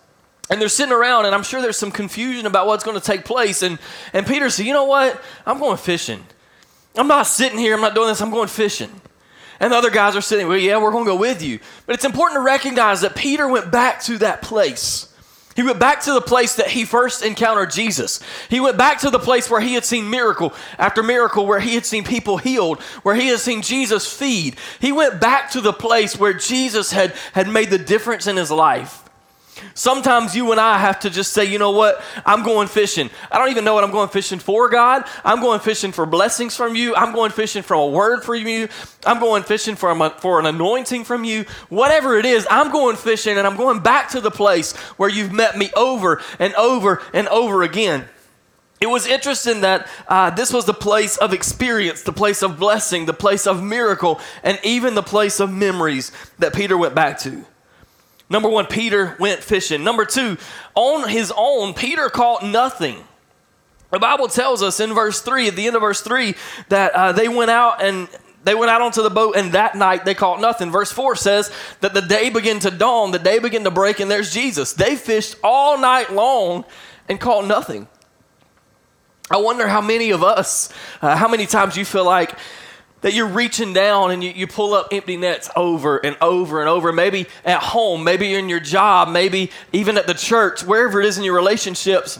And 0.49 0.61
they're 0.61 0.69
sitting 0.69 0.93
around, 0.93 1.25
and 1.25 1.35
I'm 1.35 1.43
sure 1.43 1.61
there's 1.61 1.77
some 1.77 1.91
confusion 1.91 2.45
about 2.45 2.65
what's 2.65 2.85
going 2.85 2.97
to 2.97 3.05
take 3.05 3.25
place. 3.25 3.61
And, 3.61 3.77
and 4.13 4.25
Peter 4.25 4.49
said, 4.49 4.65
You 4.65 4.71
know 4.71 4.85
what? 4.85 5.21
I'm 5.45 5.59
going 5.59 5.75
fishing. 5.75 6.25
I'm 6.95 7.09
not 7.09 7.27
sitting 7.27 7.59
here, 7.59 7.75
I'm 7.75 7.81
not 7.81 7.93
doing 7.93 8.07
this, 8.07 8.21
I'm 8.21 8.31
going 8.31 8.47
fishing. 8.47 9.01
And 9.59 9.73
the 9.73 9.77
other 9.77 9.89
guys 9.89 10.15
are 10.15 10.21
sitting, 10.21 10.47
Well, 10.47 10.57
yeah, 10.57 10.77
we're 10.77 10.91
going 10.91 11.03
to 11.03 11.11
go 11.11 11.17
with 11.17 11.43
you. 11.43 11.59
But 11.85 11.95
it's 11.95 12.05
important 12.05 12.37
to 12.37 12.41
recognize 12.41 13.01
that 13.01 13.17
Peter 13.17 13.49
went 13.49 13.69
back 13.69 14.01
to 14.03 14.17
that 14.19 14.41
place 14.41 15.13
he 15.55 15.63
went 15.63 15.79
back 15.79 16.01
to 16.01 16.11
the 16.11 16.21
place 16.21 16.55
that 16.55 16.67
he 16.67 16.83
first 16.83 17.23
encountered 17.23 17.71
Jesus. 17.71 18.19
He 18.49 18.59
went 18.59 18.77
back 18.77 18.99
to 18.99 19.09
the 19.09 19.19
place 19.19 19.49
where 19.49 19.61
he 19.61 19.73
had 19.73 19.85
seen 19.85 20.09
miracle 20.09 20.53
after 20.77 21.01
miracle, 21.01 21.47
where 21.47 21.61
he 21.61 21.75
had 21.75 21.85
seen 21.85 22.03
people 22.03 22.37
healed, 22.37 22.81
where 23.03 23.15
he 23.15 23.27
had 23.27 23.39
seen 23.39 23.61
Jesus 23.61 24.11
feed. 24.11 24.57
He 24.81 24.91
went 24.91 25.21
back 25.21 25.51
to 25.51 25.61
the 25.61 25.71
place 25.71 26.19
where 26.19 26.33
Jesus 26.33 26.91
had, 26.91 27.15
had 27.31 27.47
made 27.47 27.69
the 27.69 27.77
difference 27.77 28.27
in 28.27 28.35
his 28.35 28.51
life. 28.51 29.04
Sometimes 29.73 30.35
you 30.35 30.51
and 30.51 30.59
I 30.59 30.77
have 30.77 30.99
to 31.01 31.09
just 31.09 31.33
say, 31.33 31.45
you 31.45 31.57
know 31.59 31.71
what? 31.71 32.01
I'm 32.25 32.43
going 32.43 32.67
fishing. 32.67 33.09
I 33.31 33.37
don't 33.37 33.49
even 33.49 33.63
know 33.63 33.73
what 33.73 33.83
I'm 33.83 33.91
going 33.91 34.09
fishing 34.09 34.39
for, 34.39 34.69
God. 34.69 35.05
I'm 35.23 35.39
going 35.39 35.59
fishing 35.59 35.91
for 35.91 36.05
blessings 36.05 36.55
from 36.55 36.75
you. 36.75 36.95
I'm 36.95 37.13
going 37.13 37.31
fishing 37.31 37.63
for 37.63 37.73
a 37.73 37.87
word 37.87 38.23
from 38.23 38.47
you. 38.47 38.67
I'm 39.05 39.19
going 39.19 39.43
fishing 39.43 39.75
for, 39.75 39.91
a, 39.91 40.09
for 40.19 40.39
an 40.39 40.45
anointing 40.45 41.05
from 41.05 41.23
you. 41.23 41.45
Whatever 41.69 42.17
it 42.17 42.25
is, 42.25 42.47
I'm 42.49 42.71
going 42.71 42.95
fishing 42.95 43.37
and 43.37 43.47
I'm 43.47 43.55
going 43.55 43.79
back 43.79 44.09
to 44.09 44.21
the 44.21 44.31
place 44.31 44.75
where 44.97 45.09
you've 45.09 45.33
met 45.33 45.57
me 45.57 45.69
over 45.75 46.21
and 46.39 46.53
over 46.55 47.01
and 47.13 47.27
over 47.29 47.63
again. 47.63 48.05
It 48.81 48.87
was 48.87 49.07
interesting 49.07 49.61
that 49.61 49.87
uh, 50.07 50.31
this 50.31 50.51
was 50.51 50.65
the 50.65 50.73
place 50.73 51.17
of 51.17 51.33
experience, 51.33 52.01
the 52.01 52.13
place 52.13 52.43
of 52.43 52.59
blessing, 52.59 53.05
the 53.05 53.13
place 53.13 53.47
of 53.47 53.63
miracle, 53.63 54.19
and 54.43 54.59
even 54.63 54.95
the 54.95 55.03
place 55.03 55.39
of 55.39 55.51
memories 55.51 56.11
that 56.39 56.53
Peter 56.53 56.77
went 56.77 56.93
back 56.93 57.17
to. 57.19 57.45
Number 58.29 58.49
one, 58.49 58.65
Peter 58.65 59.15
went 59.19 59.43
fishing. 59.43 59.83
Number 59.83 60.05
two, 60.05 60.37
on 60.73 61.07
his 61.07 61.31
own, 61.35 61.73
Peter 61.73 62.09
caught 62.09 62.43
nothing. 62.43 63.03
The 63.91 63.99
Bible 63.99 64.27
tells 64.27 64.63
us 64.63 64.79
in 64.79 64.93
verse 64.93 65.21
3, 65.21 65.47
at 65.47 65.55
the 65.55 65.67
end 65.67 65.75
of 65.75 65.81
verse 65.81 66.01
3, 66.01 66.35
that 66.69 66.91
uh, 66.93 67.11
they 67.11 67.27
went 67.27 67.51
out 67.51 67.83
and 67.83 68.09
they 68.43 68.55
went 68.55 68.69
out 68.69 68.81
onto 68.81 69.01
the 69.01 69.09
boat 69.09 69.35
and 69.35 69.53
that 69.53 69.75
night 69.75 70.05
they 70.05 70.13
caught 70.13 70.41
nothing. 70.41 70.71
Verse 70.71 70.91
4 70.91 71.15
says 71.15 71.51
that 71.81 71.93
the 71.93 72.01
day 72.01 72.29
began 72.29 72.59
to 72.59 72.71
dawn, 72.71 73.11
the 73.11 73.19
day 73.19 73.39
began 73.39 73.63
to 73.63 73.71
break, 73.71 73.99
and 73.99 74.09
there's 74.09 74.33
Jesus. 74.33 74.73
They 74.73 74.95
fished 74.95 75.35
all 75.43 75.79
night 75.79 76.11
long 76.11 76.65
and 77.07 77.19
caught 77.19 77.45
nothing. 77.45 77.87
I 79.29 79.37
wonder 79.37 79.67
how 79.67 79.81
many 79.81 80.11
of 80.11 80.23
us, 80.23 80.69
uh, 81.01 81.15
how 81.15 81.27
many 81.27 81.47
times 81.47 81.75
you 81.75 81.85
feel 81.85 82.05
like 82.05 82.37
that 83.05 83.13
you're 83.13 83.27
reaching 83.27 83.71
down 83.71 84.09
and 84.09 84.23
you, 84.23 84.31
you 84.31 84.47
pull 84.47 84.73
up 84.73 84.87
empty 84.91 85.15
nets 85.15 85.47
over 85.55 86.03
and 86.03 86.17
over 86.21 86.59
and 86.59 86.67
over. 86.67 86.91
Maybe 86.91 87.27
at 87.45 87.61
home, 87.61 88.03
maybe 88.03 88.33
in 88.33 88.49
your 88.49 88.59
job, 88.59 89.09
maybe 89.09 89.51
even 89.71 89.99
at 89.99 90.07
the 90.07 90.15
church, 90.15 90.63
wherever 90.63 90.99
it 90.99 91.05
is 91.05 91.19
in 91.19 91.23
your 91.23 91.35
relationships. 91.35 92.17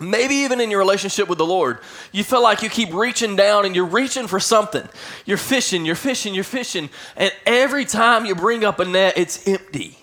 Maybe 0.00 0.36
even 0.36 0.62
in 0.62 0.70
your 0.70 0.78
relationship 0.78 1.28
with 1.28 1.36
the 1.36 1.44
Lord, 1.44 1.78
you 2.10 2.24
feel 2.24 2.42
like 2.42 2.62
you 2.62 2.70
keep 2.70 2.94
reaching 2.94 3.36
down 3.36 3.66
and 3.66 3.76
you're 3.76 3.84
reaching 3.84 4.26
for 4.26 4.40
something. 4.40 4.88
You're 5.26 5.36
fishing, 5.36 5.84
you're 5.84 5.94
fishing, 5.94 6.34
you're 6.34 6.42
fishing, 6.42 6.88
and 7.18 7.30
every 7.44 7.84
time 7.84 8.24
you 8.24 8.34
bring 8.34 8.64
up 8.64 8.80
a 8.80 8.86
net, 8.86 9.18
it's 9.18 9.46
empty. 9.46 9.98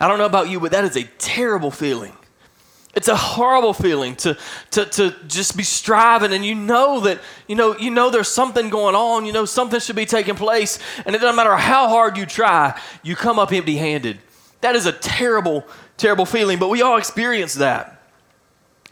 I 0.00 0.08
don't 0.08 0.18
know 0.18 0.26
about 0.26 0.48
you, 0.48 0.58
but 0.58 0.72
that 0.72 0.84
is 0.84 0.96
a 0.96 1.04
terrible 1.18 1.70
feeling. 1.70 2.16
It's 2.94 3.08
a 3.08 3.16
horrible 3.16 3.72
feeling 3.72 4.16
to, 4.16 4.36
to, 4.72 4.84
to 4.84 5.14
just 5.28 5.56
be 5.56 5.62
striving 5.62 6.32
and 6.32 6.44
you 6.44 6.56
know 6.56 7.00
that, 7.00 7.20
you 7.46 7.54
know, 7.54 7.76
you 7.76 7.90
know 7.90 8.10
there's 8.10 8.28
something 8.28 8.68
going 8.68 8.96
on, 8.96 9.26
you 9.26 9.32
know 9.32 9.44
something 9.44 9.78
should 9.78 9.94
be 9.96 10.06
taking 10.06 10.34
place, 10.34 10.78
and 11.06 11.14
it 11.14 11.20
doesn't 11.20 11.36
matter 11.36 11.56
how 11.56 11.88
hard 11.88 12.16
you 12.16 12.26
try, 12.26 12.78
you 13.02 13.14
come 13.14 13.38
up 13.38 13.52
empty 13.52 13.76
handed. 13.76 14.18
That 14.60 14.74
is 14.74 14.86
a 14.86 14.92
terrible, 14.92 15.64
terrible 15.96 16.26
feeling, 16.26 16.58
but 16.58 16.68
we 16.68 16.82
all 16.82 16.96
experience 16.96 17.54
that. 17.54 18.02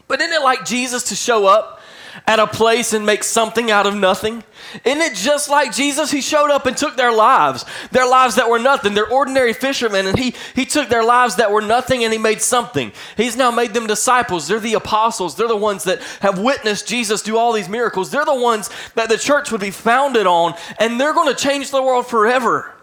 But 0.06 0.20
isn't 0.20 0.32
it 0.32 0.42
like 0.42 0.64
Jesus 0.64 1.04
to 1.04 1.16
show 1.16 1.46
up 1.46 1.77
at 2.26 2.38
a 2.38 2.46
place 2.46 2.92
and 2.92 3.04
make 3.04 3.24
something 3.24 3.70
out 3.70 3.86
of 3.86 3.94
nothing? 3.94 4.44
Isn't 4.84 5.00
it 5.00 5.14
just 5.14 5.48
like 5.48 5.74
Jesus? 5.74 6.10
He 6.10 6.20
showed 6.20 6.50
up 6.50 6.66
and 6.66 6.76
took 6.76 6.96
their 6.96 7.12
lives, 7.12 7.64
their 7.90 8.08
lives 8.08 8.34
that 8.36 8.48
were 8.50 8.58
nothing. 8.58 8.94
They're 8.94 9.10
ordinary 9.10 9.52
fishermen, 9.52 10.06
and 10.06 10.18
he, 10.18 10.34
he 10.54 10.64
took 10.64 10.88
their 10.88 11.04
lives 11.04 11.36
that 11.36 11.50
were 11.50 11.62
nothing 11.62 12.04
and 12.04 12.12
he 12.12 12.18
made 12.18 12.40
something. 12.40 12.92
He's 13.16 13.36
now 13.36 13.50
made 13.50 13.74
them 13.74 13.86
disciples. 13.86 14.48
They're 14.48 14.60
the 14.60 14.74
apostles. 14.74 15.36
They're 15.36 15.48
the 15.48 15.56
ones 15.56 15.84
that 15.84 16.02
have 16.20 16.38
witnessed 16.38 16.86
Jesus 16.86 17.22
do 17.22 17.36
all 17.36 17.52
these 17.52 17.68
miracles. 17.68 18.10
They're 18.10 18.24
the 18.24 18.34
ones 18.34 18.70
that 18.94 19.08
the 19.08 19.18
church 19.18 19.50
would 19.52 19.60
be 19.60 19.70
founded 19.70 20.26
on, 20.26 20.54
and 20.78 21.00
they're 21.00 21.14
going 21.14 21.34
to 21.34 21.40
change 21.40 21.70
the 21.70 21.82
world 21.82 22.06
forever. 22.06 22.74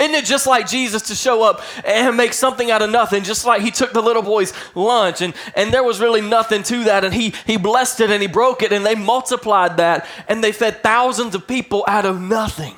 Isn't 0.00 0.14
it 0.14 0.24
just 0.24 0.46
like 0.46 0.66
Jesus 0.66 1.02
to 1.08 1.14
show 1.14 1.42
up 1.42 1.60
and 1.84 2.16
make 2.16 2.32
something 2.32 2.70
out 2.70 2.80
of 2.80 2.88
nothing? 2.88 3.22
Just 3.22 3.44
like 3.44 3.60
he 3.60 3.70
took 3.70 3.92
the 3.92 4.00
little 4.00 4.22
boy's 4.22 4.54
lunch 4.74 5.20
and, 5.20 5.34
and 5.54 5.70
there 5.74 5.84
was 5.84 6.00
really 6.00 6.22
nothing 6.22 6.62
to 6.64 6.84
that. 6.84 7.04
And 7.04 7.12
he, 7.12 7.34
he 7.46 7.58
blessed 7.58 8.00
it 8.00 8.10
and 8.10 8.22
he 8.22 8.26
broke 8.26 8.62
it 8.62 8.72
and 8.72 8.84
they 8.84 8.94
multiplied 8.94 9.76
that 9.76 10.06
and 10.26 10.42
they 10.42 10.52
fed 10.52 10.82
thousands 10.82 11.34
of 11.34 11.46
people 11.46 11.84
out 11.86 12.06
of 12.06 12.18
nothing. 12.18 12.74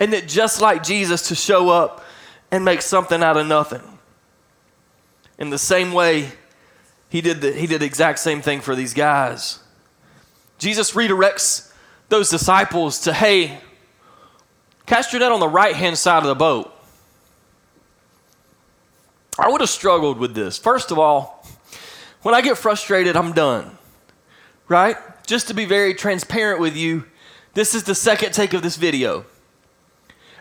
Isn't 0.00 0.14
it 0.14 0.26
just 0.26 0.60
like 0.60 0.82
Jesus 0.82 1.28
to 1.28 1.36
show 1.36 1.70
up 1.70 2.04
and 2.50 2.64
make 2.64 2.82
something 2.82 3.22
out 3.22 3.36
of 3.36 3.46
nothing? 3.46 3.98
In 5.38 5.50
the 5.50 5.58
same 5.58 5.92
way, 5.92 6.32
he 7.08 7.20
did 7.20 7.40
the, 7.40 7.52
he 7.52 7.68
did 7.68 7.80
the 7.80 7.86
exact 7.86 8.18
same 8.18 8.42
thing 8.42 8.60
for 8.60 8.74
these 8.74 8.94
guys. 8.94 9.60
Jesus 10.58 10.92
redirects 10.92 11.72
those 12.08 12.30
disciples 12.30 12.98
to, 13.02 13.12
hey, 13.12 13.60
Cast 14.86 15.12
your 15.12 15.20
net 15.20 15.32
on 15.32 15.40
the 15.40 15.48
right 15.48 15.74
hand 15.74 15.96
side 15.96 16.18
of 16.22 16.28
the 16.28 16.34
boat. 16.34 16.70
I 19.38 19.48
would 19.48 19.60
have 19.60 19.70
struggled 19.70 20.18
with 20.18 20.34
this. 20.34 20.58
First 20.58 20.90
of 20.90 20.98
all, 20.98 21.46
when 22.22 22.34
I 22.34 22.40
get 22.40 22.56
frustrated, 22.56 23.16
I'm 23.16 23.32
done. 23.32 23.78
Right? 24.68 24.96
Just 25.26 25.48
to 25.48 25.54
be 25.54 25.64
very 25.64 25.94
transparent 25.94 26.60
with 26.60 26.76
you, 26.76 27.04
this 27.54 27.74
is 27.74 27.84
the 27.84 27.94
second 27.94 28.32
take 28.32 28.52
of 28.52 28.62
this 28.62 28.76
video. 28.76 29.24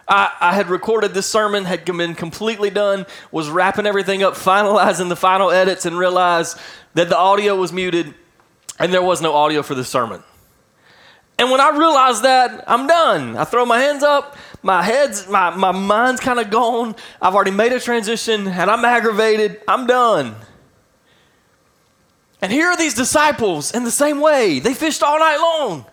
I, 0.08 0.32
I, 0.40 0.54
had 0.54 0.70
recorded 0.70 1.14
this 1.14 1.28
sermon, 1.28 1.64
had 1.64 1.86
been 1.86 2.14
completely 2.14 2.70
done, 2.70 3.06
was 3.32 3.50
wrapping 3.50 3.86
everything 3.86 4.22
up, 4.22 4.34
finalizing 4.36 5.10
the 5.10 5.16
final 5.16 5.50
edits, 5.50 5.86
and 5.86 5.98
realized 5.98 6.58
that 6.94 7.10
the 7.10 7.18
audio 7.18 7.56
was 7.56 7.72
muted 7.72 8.14
and 8.80 8.94
there 8.94 9.02
was 9.02 9.22
no 9.22 9.34
audio 9.34 9.64
for 9.64 9.76
the 9.76 9.84
sermon. 9.86 10.24
And 11.44 11.52
when 11.52 11.60
I 11.60 11.78
realize 11.78 12.22
that, 12.22 12.64
I'm 12.68 12.88
done. 12.88 13.36
I 13.36 13.44
throw 13.44 13.66
my 13.66 13.78
hands 13.78 14.02
up, 14.02 14.38
my 14.62 14.82
head's, 14.82 15.28
my, 15.28 15.50
my 15.50 15.74
mind's 15.74 16.22
kind 16.22 16.40
of 16.40 16.50
gone. 16.50 16.96
I've 17.22 17.36
already 17.36 17.52
made 17.52 17.74
a 17.74 17.82
transition 17.82 18.48
and 18.48 18.72
I'm 18.72 18.86
aggravated. 18.86 19.60
I'm 19.68 19.86
done. 19.86 20.38
And 22.42 22.50
here 22.50 22.68
are 22.68 22.78
these 22.78 22.94
disciples 22.94 23.74
in 23.74 23.84
the 23.84 23.92
same 23.92 24.22
way. 24.22 24.60
They 24.60 24.74
fished 24.74 25.04
all 25.04 25.20
night 25.20 25.36
long. 25.36 25.86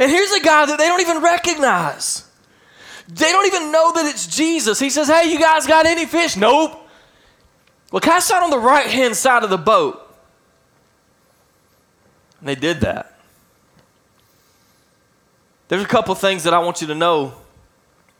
And 0.00 0.10
here's 0.10 0.32
a 0.32 0.40
guy 0.40 0.64
that 0.64 0.78
they 0.78 0.88
don't 0.88 1.02
even 1.02 1.22
recognize. 1.22 2.26
They 3.08 3.30
don't 3.30 3.46
even 3.46 3.72
know 3.72 3.92
that 3.92 4.06
it's 4.06 4.26
Jesus. 4.26 4.78
He 4.78 4.88
says, 4.88 5.06
Hey, 5.08 5.30
you 5.30 5.38
guys 5.38 5.66
got 5.66 5.84
any 5.84 6.06
fish? 6.06 6.34
Nope. 6.34 6.88
Well, 7.90 8.00
cast 8.00 8.32
out 8.32 8.42
on 8.42 8.48
the 8.48 8.58
right 8.58 8.86
hand 8.86 9.16
side 9.16 9.44
of 9.44 9.50
the 9.50 9.58
boat. 9.58 10.16
And 12.40 12.48
they 12.48 12.54
did 12.54 12.80
that. 12.80 13.11
There's 15.72 15.84
a 15.84 15.88
couple 15.88 16.14
things 16.14 16.44
that 16.44 16.52
I 16.52 16.58
want 16.58 16.82
you 16.82 16.88
to 16.88 16.94
know 16.94 17.32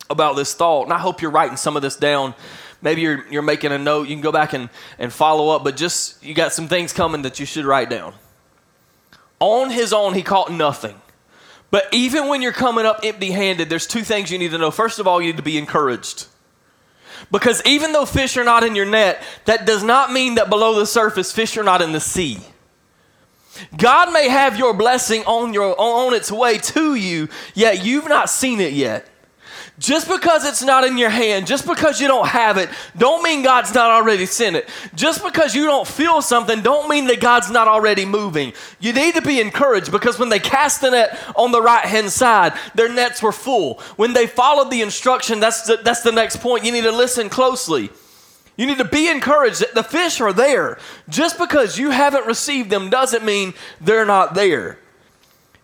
about 0.08 0.36
this 0.36 0.54
thought, 0.54 0.84
and 0.84 0.92
I 0.94 0.98
hope 0.98 1.20
you're 1.20 1.30
writing 1.30 1.58
some 1.58 1.76
of 1.76 1.82
this 1.82 1.96
down. 1.96 2.34
Maybe 2.80 3.02
you're, 3.02 3.28
you're 3.28 3.42
making 3.42 3.72
a 3.72 3.78
note. 3.78 4.08
You 4.08 4.14
can 4.14 4.22
go 4.22 4.32
back 4.32 4.54
and, 4.54 4.70
and 4.98 5.12
follow 5.12 5.54
up, 5.54 5.62
but 5.62 5.76
just 5.76 6.24
you 6.24 6.32
got 6.32 6.54
some 6.54 6.66
things 6.66 6.94
coming 6.94 7.20
that 7.20 7.38
you 7.38 7.44
should 7.44 7.66
write 7.66 7.90
down. 7.90 8.14
On 9.38 9.68
his 9.68 9.92
own, 9.92 10.14
he 10.14 10.22
caught 10.22 10.50
nothing. 10.50 10.98
But 11.70 11.88
even 11.92 12.28
when 12.28 12.40
you're 12.40 12.52
coming 12.52 12.86
up 12.86 13.00
empty 13.02 13.32
handed, 13.32 13.68
there's 13.68 13.86
two 13.86 14.00
things 14.00 14.30
you 14.30 14.38
need 14.38 14.52
to 14.52 14.58
know. 14.58 14.70
First 14.70 14.98
of 14.98 15.06
all, 15.06 15.20
you 15.20 15.26
need 15.26 15.36
to 15.36 15.42
be 15.42 15.58
encouraged. 15.58 16.28
Because 17.30 17.60
even 17.66 17.92
though 17.92 18.06
fish 18.06 18.38
are 18.38 18.44
not 18.44 18.64
in 18.64 18.74
your 18.74 18.86
net, 18.86 19.22
that 19.44 19.66
does 19.66 19.84
not 19.84 20.10
mean 20.10 20.36
that 20.36 20.48
below 20.48 20.78
the 20.78 20.86
surface, 20.86 21.30
fish 21.30 21.58
are 21.58 21.62
not 21.62 21.82
in 21.82 21.92
the 21.92 22.00
sea. 22.00 22.38
God 23.76 24.12
may 24.12 24.28
have 24.28 24.58
your 24.58 24.74
blessing 24.74 25.22
on, 25.24 25.52
your, 25.52 25.74
on 25.78 26.14
its 26.14 26.30
way 26.32 26.58
to 26.58 26.94
you, 26.94 27.28
yet 27.54 27.84
you've 27.84 28.08
not 28.08 28.30
seen 28.30 28.60
it 28.60 28.72
yet. 28.72 29.08
Just 29.78 30.06
because 30.06 30.44
it's 30.44 30.62
not 30.62 30.84
in 30.84 30.98
your 30.98 31.10
hand, 31.10 31.46
just 31.46 31.66
because 31.66 32.00
you 32.00 32.06
don't 32.06 32.28
have 32.28 32.56
it, 32.56 32.68
don't 32.96 33.22
mean 33.22 33.42
God's 33.42 33.74
not 33.74 33.90
already 33.90 34.26
sent 34.26 34.54
it. 34.54 34.68
Just 34.94 35.24
because 35.24 35.54
you 35.54 35.64
don't 35.64 35.88
feel 35.88 36.22
something, 36.22 36.60
don't 36.60 36.88
mean 36.88 37.06
that 37.06 37.20
God's 37.20 37.50
not 37.50 37.68
already 37.68 38.04
moving. 38.04 38.52
You 38.80 38.92
need 38.92 39.14
to 39.14 39.22
be 39.22 39.40
encouraged 39.40 39.90
because 39.90 40.18
when 40.18 40.28
they 40.28 40.38
cast 40.38 40.82
the 40.82 40.90
net 40.90 41.18
on 41.34 41.52
the 41.52 41.62
right 41.62 41.84
hand 41.84 42.12
side, 42.12 42.52
their 42.74 42.88
nets 42.88 43.22
were 43.22 43.32
full. 43.32 43.80
When 43.96 44.12
they 44.12 44.26
followed 44.26 44.70
the 44.70 44.82
instruction, 44.82 45.40
that's 45.40 45.62
the, 45.62 45.78
that's 45.78 46.02
the 46.02 46.12
next 46.12 46.36
point. 46.36 46.64
You 46.64 46.72
need 46.72 46.84
to 46.84 46.92
listen 46.92 47.28
closely. 47.28 47.90
You 48.56 48.66
need 48.66 48.78
to 48.78 48.84
be 48.84 49.08
encouraged 49.08 49.60
that 49.60 49.74
the 49.74 49.82
fish 49.82 50.20
are 50.20 50.32
there. 50.32 50.78
Just 51.08 51.38
because 51.38 51.78
you 51.78 51.90
haven't 51.90 52.26
received 52.26 52.70
them 52.70 52.90
doesn't 52.90 53.24
mean 53.24 53.54
they're 53.80 54.04
not 54.04 54.34
there. 54.34 54.78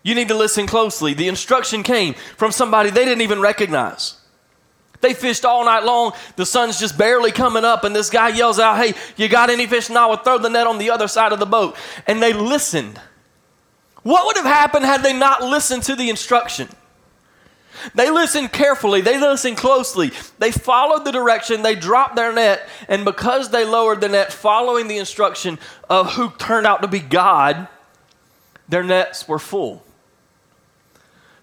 You 0.01 0.15
need 0.15 0.29
to 0.29 0.35
listen 0.35 0.65
closely. 0.65 1.13
The 1.13 1.27
instruction 1.27 1.83
came 1.83 2.13
from 2.37 2.51
somebody 2.51 2.89
they 2.89 3.05
didn't 3.05 3.21
even 3.21 3.41
recognize. 3.41 4.15
They 5.01 5.13
fished 5.13 5.45
all 5.45 5.63
night 5.65 5.83
long. 5.83 6.13
The 6.35 6.45
sun's 6.45 6.79
just 6.79 6.97
barely 6.97 7.31
coming 7.31 7.63
up, 7.63 7.83
and 7.83 7.95
this 7.95 8.09
guy 8.09 8.29
yells 8.29 8.59
out, 8.59 8.77
Hey, 8.77 8.93
you 9.15 9.29
got 9.29 9.49
any 9.49 9.65
fish? 9.65 9.89
Now, 9.89 10.07
I 10.07 10.09
would 10.11 10.23
throw 10.23 10.37
the 10.37 10.49
net 10.49 10.67
on 10.67 10.77
the 10.77 10.89
other 10.89 11.07
side 11.07 11.31
of 11.31 11.39
the 11.39 11.45
boat. 11.45 11.77
And 12.07 12.21
they 12.21 12.33
listened. 12.33 12.99
What 14.03 14.25
would 14.25 14.37
have 14.37 14.45
happened 14.45 14.85
had 14.85 15.03
they 15.03 15.13
not 15.13 15.43
listened 15.43 15.83
to 15.83 15.95
the 15.95 16.09
instruction? 16.09 16.69
They 17.95 18.09
listened 18.09 18.51
carefully, 18.51 19.01
they 19.01 19.19
listened 19.19 19.57
closely, 19.57 20.11
they 20.37 20.51
followed 20.51 21.05
the 21.05 21.11
direction, 21.11 21.61
they 21.61 21.75
dropped 21.75 22.15
their 22.15 22.33
net, 22.33 22.67
and 22.87 23.05
because 23.05 23.49
they 23.49 23.65
lowered 23.65 24.01
the 24.01 24.09
net 24.09 24.33
following 24.33 24.87
the 24.87 24.97
instruction 24.97 25.59
of 25.89 26.13
who 26.13 26.31
turned 26.31 26.67
out 26.67 26.81
to 26.81 26.87
be 26.87 26.99
God, 26.99 27.67
their 28.67 28.83
nets 28.83 29.27
were 29.27 29.39
full. 29.39 29.83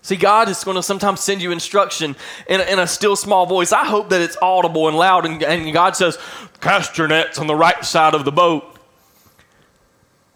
See, 0.06 0.14
God 0.14 0.48
is 0.48 0.62
going 0.62 0.76
to 0.76 0.84
sometimes 0.84 1.18
send 1.18 1.42
you 1.42 1.50
instruction 1.50 2.14
in 2.48 2.60
a, 2.60 2.64
in 2.64 2.78
a, 2.78 2.86
still 2.86 3.16
small 3.16 3.44
voice. 3.44 3.72
I 3.72 3.84
hope 3.84 4.10
that 4.10 4.20
it's 4.20 4.36
audible 4.40 4.86
and 4.86 4.96
loud, 4.96 5.26
and, 5.26 5.42
and 5.42 5.72
God 5.72 5.96
says, 5.96 6.16
Cast 6.60 6.96
your 6.96 7.08
nets 7.08 7.40
on 7.40 7.48
the 7.48 7.56
right 7.56 7.84
side 7.84 8.14
of 8.14 8.24
the 8.24 8.30
boat. 8.30 8.78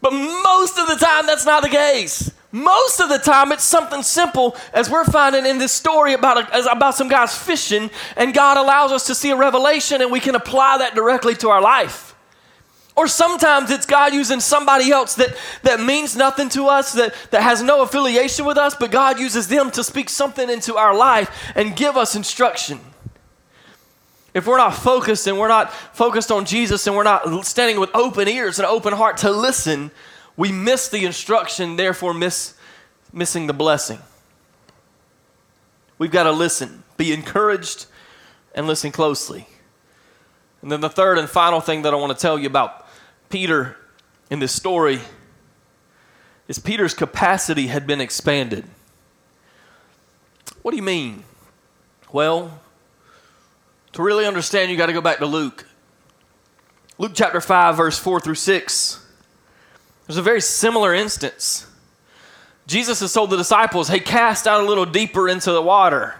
But 0.01 0.11
most 0.11 0.77
of 0.77 0.87
the 0.87 0.95
time, 0.95 1.25
that's 1.25 1.45
not 1.45 1.63
the 1.63 1.69
case. 1.69 2.31
Most 2.51 2.99
of 2.99 3.07
the 3.07 3.17
time, 3.17 3.51
it's 3.51 3.63
something 3.63 4.03
simple, 4.03 4.57
as 4.73 4.89
we're 4.89 5.05
finding 5.05 5.45
in 5.45 5.57
this 5.57 5.71
story 5.71 6.13
about, 6.13 6.53
a, 6.53 6.71
about 6.71 6.95
some 6.95 7.07
guys 7.07 7.35
fishing, 7.35 7.89
and 8.17 8.33
God 8.33 8.57
allows 8.57 8.91
us 8.91 9.05
to 9.07 9.15
see 9.15 9.29
a 9.29 9.37
revelation 9.37 10.01
and 10.01 10.11
we 10.11 10.19
can 10.19 10.35
apply 10.35 10.79
that 10.79 10.93
directly 10.93 11.33
to 11.35 11.49
our 11.49 11.61
life. 11.61 12.13
Or 12.93 13.07
sometimes 13.07 13.71
it's 13.71 13.85
God 13.85 14.13
using 14.13 14.41
somebody 14.41 14.91
else 14.91 15.15
that, 15.15 15.35
that 15.63 15.79
means 15.79 16.17
nothing 16.17 16.49
to 16.49 16.67
us, 16.67 16.91
that, 16.93 17.15
that 17.31 17.41
has 17.41 17.63
no 17.63 17.83
affiliation 17.83 18.45
with 18.45 18.57
us, 18.57 18.75
but 18.75 18.91
God 18.91 19.17
uses 19.17 19.47
them 19.47 19.71
to 19.71 19.83
speak 19.83 20.09
something 20.09 20.49
into 20.49 20.75
our 20.75 20.93
life 20.93 21.53
and 21.55 21.73
give 21.75 21.95
us 21.95 22.15
instruction. 22.17 22.81
If 24.33 24.45
we're 24.45 24.57
not 24.57 24.75
focused 24.75 25.25
and 25.27 25.39
we're 25.39 25.47
not 25.47 25.73
focused 25.73 26.31
on 26.31 26.45
Jesus 26.45 26.85
and 26.85 26.95
we're 26.95 27.03
not 27.03 27.45
standing 27.45 27.79
with 27.79 27.89
open 27.93 28.27
ears 28.27 28.59
and 28.59 28.65
open 28.65 28.93
heart 28.93 29.17
to 29.17 29.31
listen, 29.31 29.91
we 30.37 30.51
miss 30.51 30.87
the 30.87 31.05
instruction, 31.05 31.75
therefore 31.75 32.13
miss 32.13 32.55
missing 33.13 33.47
the 33.47 33.53
blessing. 33.53 33.99
We've 35.97 36.11
got 36.11 36.23
to 36.23 36.31
listen, 36.31 36.83
be 36.97 37.13
encouraged, 37.13 37.85
and 38.55 38.67
listen 38.67 38.91
closely. 38.91 39.47
And 40.61 40.71
then 40.71 40.81
the 40.81 40.89
third 40.89 41.17
and 41.17 41.29
final 41.29 41.61
thing 41.61 41.83
that 41.83 41.93
I 41.93 41.97
want 41.97 42.17
to 42.17 42.21
tell 42.21 42.39
you 42.39 42.47
about 42.47 42.87
Peter 43.29 43.77
in 44.29 44.39
this 44.39 44.51
story 44.51 44.99
is 46.47 46.59
Peter's 46.59 46.93
capacity 46.93 47.67
had 47.67 47.85
been 47.87 48.01
expanded. 48.01 48.65
What 50.61 50.71
do 50.71 50.77
you 50.77 50.83
mean? 50.83 51.23
Well, 52.11 52.59
to 53.93 54.03
really 54.03 54.25
understand, 54.25 54.71
you 54.71 54.77
got 54.77 54.87
to 54.87 54.93
go 54.93 55.01
back 55.01 55.19
to 55.19 55.25
Luke. 55.25 55.65
Luke 56.97 57.13
chapter 57.15 57.41
5, 57.41 57.77
verse 57.77 57.97
4 57.97 58.19
through 58.19 58.35
6. 58.35 59.05
There's 60.11 60.17
a 60.17 60.23
very 60.23 60.41
similar 60.41 60.93
instance. 60.93 61.65
Jesus 62.67 62.99
has 62.99 63.13
told 63.13 63.29
the 63.29 63.37
disciples, 63.37 63.87
hey, 63.87 64.01
cast 64.01 64.45
out 64.45 64.59
a 64.59 64.65
little 64.65 64.85
deeper 64.85 65.29
into 65.29 65.53
the 65.53 65.61
water. 65.61 66.15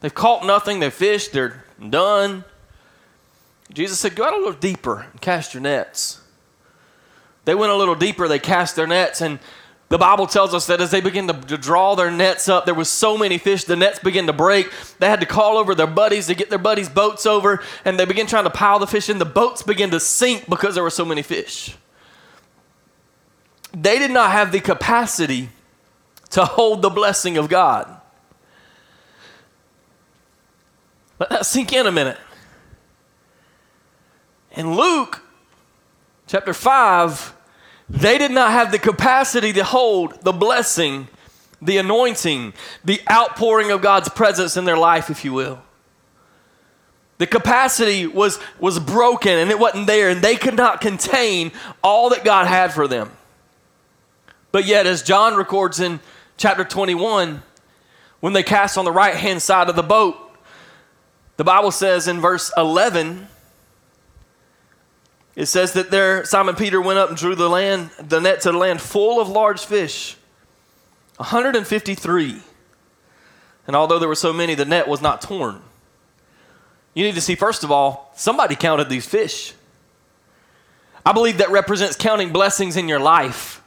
They've 0.00 0.14
caught 0.14 0.46
nothing, 0.46 0.80
they 0.80 0.88
fished, 0.88 1.32
they're 1.32 1.62
done. 1.90 2.44
Jesus 3.70 4.00
said, 4.00 4.16
go 4.16 4.24
out 4.24 4.32
a 4.32 4.38
little 4.38 4.54
deeper 4.54 5.08
and 5.12 5.20
cast 5.20 5.52
your 5.52 5.60
nets. 5.60 6.22
They 7.44 7.54
went 7.54 7.70
a 7.70 7.76
little 7.76 7.94
deeper, 7.94 8.28
they 8.28 8.38
cast 8.38 8.76
their 8.76 8.86
nets, 8.86 9.20
and 9.20 9.40
the 9.90 9.98
Bible 9.98 10.26
tells 10.26 10.54
us 10.54 10.66
that 10.68 10.80
as 10.80 10.90
they 10.90 11.02
began 11.02 11.26
to, 11.26 11.34
to, 11.34 11.58
draw 11.58 11.94
their 11.94 12.10
nets 12.10 12.48
up, 12.48 12.64
there 12.64 12.72
was 12.72 12.88
so 12.88 13.18
many 13.18 13.36
fish, 13.36 13.64
the 13.64 13.76
nets 13.76 13.98
began 13.98 14.26
to 14.26 14.32
break. 14.32 14.72
They 15.00 15.10
had 15.10 15.20
to 15.20 15.26
call 15.26 15.58
over 15.58 15.74
their 15.74 15.86
buddies 15.86 16.28
to 16.28 16.34
get 16.34 16.48
their 16.48 16.58
buddies' 16.58 16.88
boats 16.88 17.26
over, 17.26 17.62
and 17.84 18.00
they 18.00 18.06
began 18.06 18.26
trying 18.26 18.44
to 18.44 18.50
pile 18.50 18.78
the 18.78 18.86
fish 18.86 19.10
in. 19.10 19.18
The 19.18 19.26
boats 19.26 19.62
began 19.62 19.90
to 19.90 20.00
sink 20.00 20.48
because 20.48 20.76
there 20.76 20.82
were 20.82 20.88
so 20.88 21.04
many 21.04 21.20
fish. 21.20 21.76
They 23.72 23.98
did 23.98 24.10
not 24.10 24.30
have 24.32 24.52
the 24.52 24.60
capacity 24.60 25.48
to 26.30 26.44
hold 26.44 26.82
the 26.82 26.90
blessing 26.90 27.36
of 27.36 27.48
God. 27.48 28.00
Let 31.18 31.30
that 31.30 31.46
sink 31.46 31.72
in 31.72 31.86
a 31.86 31.92
minute. 31.92 32.18
In 34.52 34.74
Luke 34.74 35.22
chapter 36.26 36.52
5, 36.52 37.34
they 37.88 38.18
did 38.18 38.30
not 38.30 38.50
have 38.50 38.72
the 38.72 38.78
capacity 38.78 39.52
to 39.52 39.64
hold 39.64 40.22
the 40.22 40.32
blessing, 40.32 41.08
the 41.60 41.78
anointing, 41.78 42.54
the 42.84 43.00
outpouring 43.10 43.70
of 43.70 43.82
God's 43.82 44.08
presence 44.08 44.56
in 44.56 44.64
their 44.64 44.76
life, 44.76 45.10
if 45.10 45.24
you 45.24 45.32
will. 45.32 45.62
The 47.18 47.26
capacity 47.26 48.06
was, 48.06 48.38
was 48.58 48.80
broken 48.80 49.32
and 49.38 49.50
it 49.50 49.58
wasn't 49.58 49.86
there, 49.86 50.08
and 50.08 50.22
they 50.22 50.36
could 50.36 50.56
not 50.56 50.80
contain 50.80 51.52
all 51.82 52.10
that 52.10 52.24
God 52.24 52.46
had 52.46 52.72
for 52.72 52.88
them. 52.88 53.12
But 54.52 54.66
yet, 54.66 54.86
as 54.86 55.02
John 55.02 55.34
records 55.34 55.80
in 55.80 55.98
chapter 56.36 56.62
21, 56.62 57.42
when 58.20 58.32
they 58.34 58.42
cast 58.42 58.78
on 58.78 58.84
the 58.84 58.92
right 58.92 59.14
hand 59.14 59.42
side 59.42 59.68
of 59.68 59.76
the 59.76 59.82
boat, 59.82 60.16
the 61.38 61.44
Bible 61.44 61.70
says 61.70 62.06
in 62.06 62.20
verse 62.20 62.52
11, 62.56 63.26
it 65.34 65.46
says 65.46 65.72
that 65.72 65.90
there 65.90 66.24
Simon 66.26 66.54
Peter 66.54 66.80
went 66.80 66.98
up 66.98 67.08
and 67.08 67.16
drew 67.16 67.34
the 67.34 67.48
land, 67.48 67.90
the 67.98 68.20
net 68.20 68.42
to 68.42 68.52
the 68.52 68.58
land 68.58 68.82
full 68.82 69.20
of 69.20 69.28
large 69.28 69.64
fish, 69.64 70.16
153. 71.16 72.42
And 73.66 73.74
although 73.74 73.98
there 73.98 74.08
were 74.08 74.14
so 74.14 74.32
many, 74.34 74.54
the 74.54 74.66
net 74.66 74.86
was 74.86 75.00
not 75.00 75.22
torn. 75.22 75.62
You 76.92 77.04
need 77.04 77.14
to 77.14 77.22
see, 77.22 77.34
first 77.34 77.64
of 77.64 77.70
all, 77.70 78.12
somebody 78.14 78.54
counted 78.54 78.90
these 78.90 79.06
fish. 79.06 79.54
I 81.06 81.12
believe 81.12 81.38
that 81.38 81.50
represents 81.50 81.96
counting 81.96 82.30
blessings 82.32 82.76
in 82.76 82.86
your 82.86 83.00
life 83.00 83.61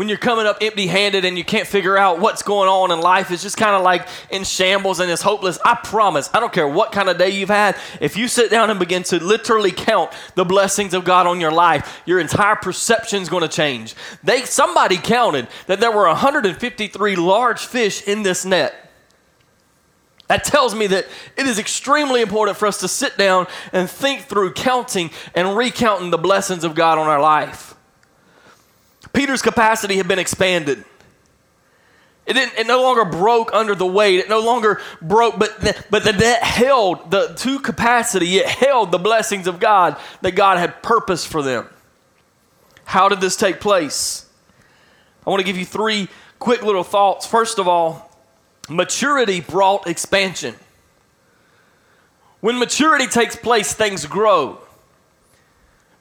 when 0.00 0.08
you're 0.08 0.16
coming 0.16 0.46
up 0.46 0.56
empty 0.62 0.86
handed 0.86 1.26
and 1.26 1.36
you 1.36 1.44
can't 1.44 1.68
figure 1.68 1.94
out 1.94 2.20
what's 2.20 2.42
going 2.42 2.70
on 2.70 2.90
in 2.90 3.02
life, 3.02 3.30
it's 3.30 3.42
just 3.42 3.58
kind 3.58 3.76
of 3.76 3.82
like 3.82 4.08
in 4.30 4.44
shambles 4.44 4.98
and 4.98 5.10
it's 5.10 5.20
hopeless. 5.20 5.58
I 5.62 5.74
promise, 5.74 6.30
I 6.32 6.40
don't 6.40 6.54
care 6.54 6.66
what 6.66 6.90
kind 6.90 7.10
of 7.10 7.18
day 7.18 7.28
you've 7.28 7.50
had, 7.50 7.76
if 8.00 8.16
you 8.16 8.26
sit 8.26 8.50
down 8.50 8.70
and 8.70 8.80
begin 8.80 9.02
to 9.02 9.22
literally 9.22 9.72
count 9.72 10.10
the 10.36 10.44
blessings 10.46 10.94
of 10.94 11.04
God 11.04 11.26
on 11.26 11.38
your 11.38 11.52
life, 11.52 12.00
your 12.06 12.18
entire 12.18 12.56
perception 12.56 13.20
is 13.20 13.28
going 13.28 13.42
to 13.42 13.48
change. 13.48 13.94
They, 14.24 14.46
somebody 14.46 14.96
counted 14.96 15.48
that 15.66 15.80
there 15.80 15.92
were 15.92 16.06
153 16.06 17.16
large 17.16 17.60
fish 17.60 18.02
in 18.08 18.22
this 18.22 18.46
net. 18.46 18.90
That 20.28 20.44
tells 20.44 20.74
me 20.74 20.86
that 20.86 21.08
it 21.36 21.44
is 21.44 21.58
extremely 21.58 22.22
important 22.22 22.56
for 22.56 22.64
us 22.64 22.80
to 22.80 22.88
sit 22.88 23.18
down 23.18 23.48
and 23.70 23.90
think 23.90 24.22
through 24.22 24.54
counting 24.54 25.10
and 25.34 25.58
recounting 25.58 26.10
the 26.10 26.16
blessings 26.16 26.64
of 26.64 26.74
God 26.74 26.96
on 26.96 27.06
our 27.06 27.20
life. 27.20 27.74
Peter's 29.12 29.42
capacity 29.42 29.96
had 29.96 30.08
been 30.08 30.18
expanded. 30.18 30.84
It, 32.26 32.34
didn't, 32.34 32.58
it 32.58 32.66
no 32.66 32.82
longer 32.82 33.04
broke 33.04 33.52
under 33.52 33.74
the 33.74 33.86
weight. 33.86 34.20
It 34.20 34.28
no 34.28 34.40
longer 34.40 34.80
broke, 35.02 35.38
but 35.38 35.60
the, 35.60 35.84
but 35.90 36.04
the 36.04 36.12
net 36.12 36.42
held 36.42 37.10
the 37.10 37.34
to 37.38 37.58
capacity. 37.58 38.36
It 38.36 38.46
held 38.46 38.92
the 38.92 38.98
blessings 38.98 39.46
of 39.46 39.58
God 39.58 39.96
that 40.20 40.32
God 40.32 40.58
had 40.58 40.82
purposed 40.82 41.28
for 41.28 41.42
them. 41.42 41.66
How 42.84 43.08
did 43.08 43.20
this 43.20 43.36
take 43.36 43.60
place? 43.60 44.26
I 45.26 45.30
want 45.30 45.40
to 45.40 45.44
give 45.44 45.56
you 45.56 45.64
three 45.64 46.08
quick 46.38 46.62
little 46.62 46.84
thoughts. 46.84 47.26
First 47.26 47.58
of 47.58 47.66
all, 47.66 48.10
maturity 48.68 49.40
brought 49.40 49.86
expansion. 49.86 50.54
When 52.40 52.58
maturity 52.58 53.06
takes 53.06 53.36
place, 53.36 53.72
things 53.72 54.06
grow. 54.06 54.60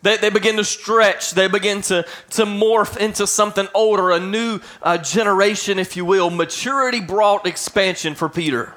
They, 0.02 0.18
they 0.18 0.30
begin 0.30 0.58
to 0.58 0.64
stretch. 0.64 1.32
They 1.32 1.48
begin 1.48 1.82
to, 1.84 2.06
to 2.32 2.46
morph 2.46 2.98
into 2.98 3.28
something 3.28 3.68
older, 3.74 4.12
a 4.12 4.20
new 4.20 4.62
uh, 4.82 4.98
generation, 4.98 5.78
if 5.78 5.98
you 5.98 6.06
will. 6.06 6.30
Maturity 6.30 7.02
brought 7.02 7.46
expansion 7.46 8.16
for 8.16 8.30
Peter. 8.30 8.74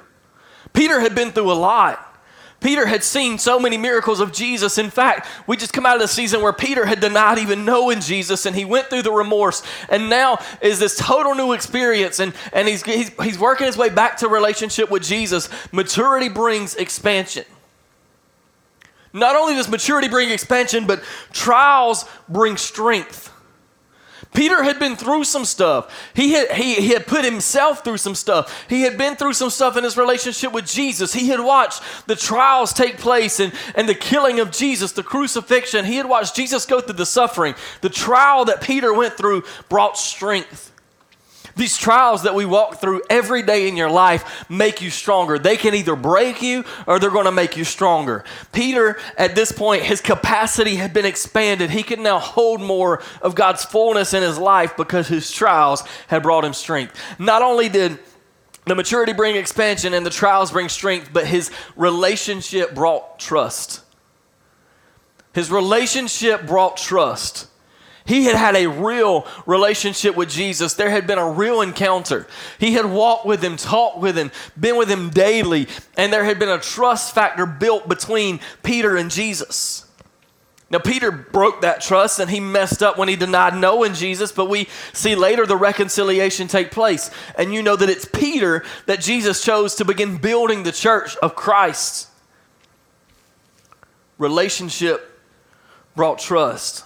Peter 0.73 0.99
had 0.99 1.15
been 1.15 1.31
through 1.31 1.51
a 1.51 1.53
lot. 1.53 2.09
Peter 2.59 2.85
had 2.85 3.03
seen 3.03 3.37
so 3.37 3.59
many 3.59 3.77
miracles 3.77 4.21
of 4.21 4.31
Jesus. 4.31 4.77
In 4.77 4.89
fact, 4.89 5.27
we 5.47 5.57
just 5.57 5.73
come 5.73 5.85
out 5.85 5.95
of 5.95 6.01
the 6.01 6.07
season 6.07 6.41
where 6.41 6.53
Peter 6.53 6.85
had 6.85 7.01
denied 7.01 7.37
even 7.37 7.65
knowing 7.65 7.99
Jesus 7.99 8.45
and 8.45 8.55
he 8.55 8.63
went 8.63 8.87
through 8.87 9.01
the 9.01 9.11
remorse. 9.11 9.61
And 9.89 10.09
now 10.09 10.39
is 10.61 10.79
this 10.79 10.97
total 10.97 11.35
new 11.35 11.51
experience 11.51 12.19
and, 12.19 12.33
and 12.53 12.67
he's, 12.67 12.81
he's, 12.83 13.09
he's 13.21 13.37
working 13.37 13.67
his 13.67 13.75
way 13.75 13.89
back 13.89 14.17
to 14.17 14.29
relationship 14.29 14.89
with 14.89 15.03
Jesus. 15.03 15.49
Maturity 15.73 16.29
brings 16.29 16.75
expansion. 16.75 17.43
Not 19.13 19.35
only 19.35 19.53
does 19.53 19.69
maturity 19.69 20.07
bring 20.07 20.31
expansion, 20.31 20.87
but 20.87 21.03
trials 21.31 22.05
bring 22.27 22.57
strength. 22.57 23.29
Peter 24.33 24.63
had 24.63 24.79
been 24.79 24.95
through 24.95 25.23
some 25.23 25.45
stuff. 25.45 26.11
He 26.15 26.31
had, 26.31 26.51
he, 26.51 26.75
he 26.75 26.89
had 26.89 27.05
put 27.05 27.23
himself 27.23 27.83
through 27.83 27.97
some 27.97 28.15
stuff. 28.15 28.65
He 28.67 28.81
had 28.81 28.97
been 28.97 29.15
through 29.15 29.33
some 29.33 29.51
stuff 29.51 29.77
in 29.77 29.83
his 29.83 29.95
relationship 29.95 30.51
with 30.51 30.65
Jesus. 30.65 31.13
He 31.13 31.27
had 31.27 31.39
watched 31.39 31.83
the 32.07 32.15
trials 32.15 32.73
take 32.73 32.97
place 32.97 33.39
and, 33.39 33.53
and 33.75 33.87
the 33.87 33.95
killing 33.95 34.39
of 34.39 34.51
Jesus, 34.51 34.91
the 34.91 35.03
crucifixion. 35.03 35.85
He 35.85 35.97
had 35.97 36.09
watched 36.09 36.35
Jesus 36.35 36.65
go 36.65 36.81
through 36.81 36.95
the 36.95 37.05
suffering. 37.05 37.53
The 37.81 37.89
trial 37.89 38.45
that 38.45 38.61
Peter 38.61 38.91
went 38.91 39.13
through 39.13 39.43
brought 39.69 39.97
strength. 39.97 40.72
These 41.55 41.77
trials 41.77 42.23
that 42.23 42.33
we 42.33 42.45
walk 42.45 42.81
through 42.81 43.03
every 43.09 43.43
day 43.43 43.67
in 43.67 43.77
your 43.77 43.89
life 43.89 44.49
make 44.49 44.81
you 44.81 44.89
stronger. 44.89 45.37
They 45.37 45.55
can 45.55 45.75
either 45.75 45.95
break 45.95 46.41
you 46.41 46.65
or 46.87 46.99
they're 46.99 47.11
going 47.11 47.25
to 47.25 47.31
make 47.31 47.55
you 47.55 47.63
stronger. 47.63 48.23
Peter, 48.51 48.97
at 49.17 49.35
this 49.35 49.51
point, 49.51 49.83
his 49.83 50.01
capacity 50.01 50.75
had 50.75 50.93
been 50.93 51.05
expanded. 51.05 51.69
He 51.69 51.83
could 51.83 51.99
now 51.99 52.17
hold 52.17 52.59
more 52.59 53.03
of 53.21 53.35
God's 53.35 53.63
fullness 53.63 54.13
in 54.13 54.23
his 54.23 54.39
life 54.39 54.75
because 54.75 55.07
his 55.07 55.31
trials 55.31 55.83
had 56.07 56.23
brought 56.23 56.43
him 56.43 56.53
strength. 56.53 56.99
Not 57.19 57.43
only 57.43 57.69
did 57.69 57.99
the 58.65 58.75
maturity 58.75 59.13
bring 59.13 59.35
expansion 59.35 59.93
and 59.93 60.05
the 60.05 60.09
trials 60.09 60.51
bring 60.51 60.69
strength, 60.69 61.09
but 61.13 61.27
his 61.27 61.51
relationship 61.75 62.73
brought 62.73 63.19
trust. 63.19 63.81
His 65.33 65.51
relationship 65.51 66.47
brought 66.47 66.77
trust. 66.77 67.47
He 68.05 68.25
had 68.25 68.35
had 68.35 68.55
a 68.55 68.67
real 68.67 69.25
relationship 69.45 70.15
with 70.15 70.29
Jesus. 70.29 70.73
There 70.73 70.89
had 70.89 71.07
been 71.07 71.17
a 71.17 71.29
real 71.29 71.61
encounter. 71.61 72.27
He 72.59 72.73
had 72.73 72.85
walked 72.85 73.25
with 73.25 73.41
him, 73.41 73.55
talked 73.55 73.99
with 73.99 74.17
him, 74.17 74.31
been 74.59 74.77
with 74.77 74.89
him 74.89 75.09
daily, 75.09 75.67
and 75.95 76.11
there 76.11 76.25
had 76.25 76.37
been 76.37 76.49
a 76.49 76.59
trust 76.59 77.15
factor 77.15 77.45
built 77.45 77.87
between 77.87 78.41
Peter 78.61 78.97
and 78.97 79.09
Jesus. 79.09 79.85
Now, 80.69 80.79
Peter 80.79 81.11
broke 81.11 81.61
that 81.61 81.81
trust 81.81 82.19
and 82.19 82.29
he 82.29 82.39
messed 82.39 82.81
up 82.81 82.97
when 82.97 83.07
he 83.07 83.15
denied 83.15 83.55
knowing 83.55 83.93
Jesus, 83.93 84.31
but 84.31 84.49
we 84.49 84.67
see 84.91 85.15
later 85.15 85.45
the 85.45 85.55
reconciliation 85.55 86.47
take 86.47 86.71
place. 86.71 87.11
And 87.37 87.53
you 87.53 87.61
know 87.61 87.75
that 87.75 87.89
it's 87.89 88.05
Peter 88.05 88.65
that 88.87 88.99
Jesus 88.99 89.43
chose 89.43 89.75
to 89.75 89.85
begin 89.85 90.17
building 90.17 90.63
the 90.63 90.71
church 90.71 91.15
of 91.17 91.35
Christ. 91.35 92.09
Relationship 94.17 95.21
brought 95.95 96.17
trust 96.17 96.85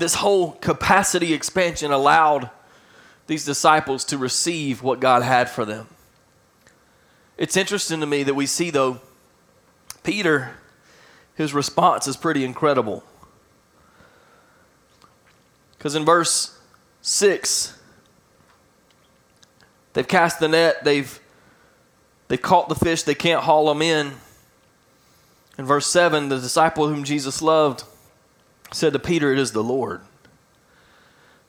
this 0.00 0.14
whole 0.14 0.52
capacity 0.52 1.32
expansion 1.34 1.92
allowed 1.92 2.50
these 3.26 3.44
disciples 3.44 4.04
to 4.06 4.18
receive 4.18 4.82
what 4.82 4.98
God 4.98 5.22
had 5.22 5.48
for 5.48 5.64
them. 5.64 5.86
It's 7.36 7.56
interesting 7.56 8.00
to 8.00 8.06
me 8.06 8.22
that 8.24 8.34
we 8.34 8.46
see, 8.46 8.70
though, 8.70 9.00
Peter, 10.02 10.56
his 11.34 11.54
response 11.54 12.08
is 12.08 12.16
pretty 12.16 12.44
incredible. 12.44 13.04
Because 15.76 15.94
in 15.94 16.04
verse 16.04 16.58
6, 17.02 17.78
they've 19.92 20.08
cast 20.08 20.40
the 20.40 20.48
net, 20.48 20.82
they've, 20.82 21.20
they've 22.28 22.42
caught 22.42 22.68
the 22.68 22.74
fish, 22.74 23.02
they 23.02 23.14
can't 23.14 23.44
haul 23.44 23.66
them 23.66 23.82
in. 23.82 24.12
In 25.58 25.66
verse 25.66 25.86
7, 25.86 26.30
the 26.30 26.38
disciple 26.38 26.88
whom 26.88 27.04
Jesus 27.04 27.42
loved 27.42 27.84
said 28.72 28.92
to 28.92 28.98
Peter, 28.98 29.32
It 29.32 29.38
is 29.38 29.52
the 29.52 29.62
Lord. 29.62 30.00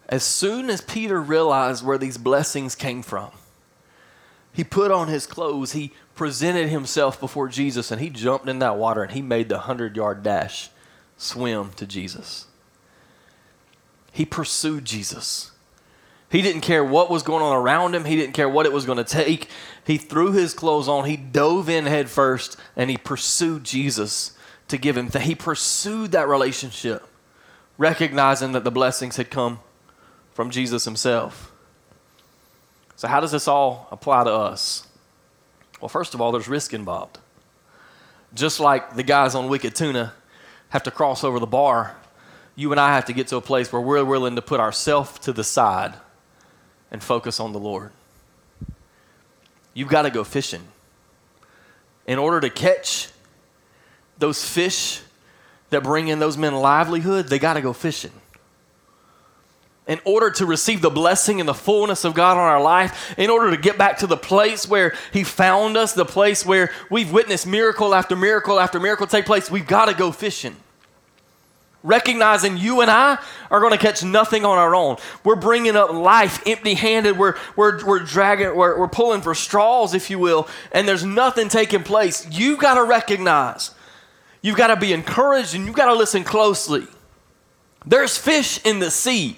As 0.10 0.24
soon 0.24 0.70
as 0.70 0.82
Peter 0.82 1.22
realized 1.22 1.86
where 1.86 1.98
these 1.98 2.18
blessings 2.18 2.76
came 2.76 3.02
from, 3.02 3.32
he 4.54 4.64
put 4.64 4.92
on 4.92 5.08
his 5.08 5.26
clothes, 5.26 5.72
he 5.72 5.94
presented 6.16 6.68
himself 6.68 7.20
before 7.20 7.48
Jesus, 7.48 7.92
and 7.92 8.02
he 8.02 8.10
jumped 8.10 8.50
in 8.50 8.60
that 8.60 8.78
water 8.78 9.04
and 9.04 9.14
he 9.14 9.22
made 9.22 9.48
the 9.48 9.56
100 9.56 9.96
yard 9.96 10.24
dash 10.24 10.70
swim 11.16 11.72
to 11.78 11.88
Jesus. 11.88 12.48
He 14.12 14.26
pursued 14.26 14.84
Jesus. 14.84 15.52
He 16.30 16.42
didn't 16.42 16.62
care 16.62 16.84
what 16.84 17.10
was 17.10 17.24
going 17.24 17.44
on 17.44 17.56
around 17.56 17.96
him. 17.96 18.06
He 18.06 18.16
didn't 18.16 18.34
care 18.34 18.50
what 18.50 18.66
it 18.66 18.74
was 18.74 18.86
going 18.86 18.98
to 18.98 19.04
take. 19.04 19.48
He 19.86 19.98
threw 19.98 20.32
his 20.32 20.54
clothes 20.54 20.88
on. 20.88 21.06
He 21.06 21.18
dove 21.18 21.70
in 21.70 21.86
head 21.86 22.10
first 22.10 22.58
and 22.76 22.90
he 22.90 22.98
pursued 22.98 23.64
Jesus 23.64 24.34
to 24.68 24.78
give 24.78 24.98
him. 24.98 25.10
That. 25.10 25.24
He 25.24 25.36
pursued 25.36 26.12
that 26.12 26.28
relationship 26.28 27.06
recognizing 27.82 28.52
that 28.52 28.64
the 28.64 28.70
blessings 28.70 29.18
had 29.18 29.32
come 29.32 29.60
from 30.34 30.52
Jesus 30.52 30.86
himself. 30.86 31.52
So, 32.96 33.08
how 33.08 33.20
does 33.20 33.32
this 33.32 33.48
all 33.48 33.88
apply 33.92 34.26
to 34.26 34.32
us? 34.32 34.86
Well, 35.82 35.90
first 35.90 36.14
of 36.14 36.22
all, 36.22 36.32
there's 36.32 36.48
risk 36.48 36.76
involved. 36.76 37.18
Just 38.36 38.60
like 38.60 38.96
the 38.96 39.02
guys 39.02 39.34
on 39.34 39.50
Wicked 39.50 39.74
Tuna 39.74 40.14
have 40.70 40.84
to 40.84 40.92
cross 40.92 41.24
over 41.24 41.40
the 41.40 41.48
bar, 41.48 41.98
you 42.56 42.72
and 42.72 42.80
I 42.80 42.94
have 42.94 43.06
to 43.06 43.14
get 43.14 43.28
to 43.30 43.38
a 43.38 43.42
place 43.42 43.74
where 43.74 43.82
we're 43.82 44.06
willing 44.06 44.36
to 44.36 44.44
put 44.44 44.60
ourselves 44.60 45.18
to 45.20 45.34
the 45.34 45.44
side 45.44 45.96
and 46.92 47.02
focus 47.02 47.40
on 47.40 47.52
the 47.52 47.60
Lord. 47.60 47.92
You've 49.74 49.90
got 49.90 50.04
to 50.04 50.12
go 50.12 50.24
fishing. 50.24 50.62
In 52.06 52.20
order 52.20 52.42
to 52.42 52.50
catch 52.52 53.10
those 54.20 54.48
fish 54.48 55.02
that 55.72 55.84
bring 55.84 56.08
in 56.08 56.20
those 56.20 56.38
men 56.38 56.56
livelihood, 56.56 57.28
they 57.28 57.40
got 57.40 57.56
to 57.56 57.62
go 57.62 57.74
fishing. 57.74 58.12
In 59.88 60.00
order 60.06 60.30
to 60.30 60.46
receive 60.46 60.82
the 60.82 60.92
blessing 60.92 61.40
and 61.40 61.50
the 61.50 61.54
fullness 61.54 62.06
of 62.06 62.14
God 62.14 62.38
on 62.38 62.44
our 62.44 62.62
life, 62.62 63.14
in 63.18 63.30
order 63.30 63.50
to 63.52 63.58
get 63.58 63.78
back 63.78 63.98
to 63.98 64.08
the 64.08 64.16
place 64.16 64.68
where 64.68 64.94
He 65.12 65.24
found 65.24 65.76
us, 65.76 65.94
the 65.94 66.06
place 66.06 66.46
where 66.46 66.72
we've 66.90 67.12
witnessed 67.12 67.48
miracle 67.48 67.94
after 67.96 68.16
miracle 68.16 68.60
after 68.60 68.80
miracle 68.80 69.08
take 69.08 69.26
place, 69.26 69.50
we've 69.50 69.68
got 69.68 69.86
to 69.86 69.96
go 69.96 70.12
fishing 70.12 70.56
recognizing 71.84 72.58
you 72.58 72.82
and 72.82 72.92
I 72.92 73.18
are 73.50 73.60
going 73.60 73.72
to 73.72 73.78
catch 73.78 74.04
nothing 74.04 74.46
on 74.46 74.58
our 74.58 74.76
own. 74.76 74.98
We're 75.24 75.36
bringing 75.36 75.76
up 75.76 75.92
life 75.92 76.42
empty 76.46 76.74
handed. 76.74 77.18
We're, 77.18 77.36
we're, 77.56 77.84
we're 77.86 78.00
dragging, 78.00 78.56
we're, 78.56 78.78
we're 78.80 78.88
pulling 78.88 79.22
for 79.22 79.34
straws, 79.34 79.94
if 79.94 80.10
you 80.10 80.20
will, 80.20 80.48
and 80.72 80.88
there's 80.88 81.04
nothing 81.04 81.50
taking 81.50 81.84
place. 81.84 82.28
You've 82.30 82.60
got 82.60 82.76
to 82.76 82.84
recognize, 82.84 83.72
you've 84.42 84.58
got 84.58 84.68
to 84.68 84.76
be 84.76 84.94
encouraged, 84.94 85.56
and 85.56 85.66
you've 85.66 85.76
got 85.76 85.86
to 85.86 85.96
listen 85.96 86.24
closely. 86.24 86.88
There's 87.86 88.18
fish 88.18 88.60
in 88.66 88.80
the 88.80 88.92
sea. 88.92 89.38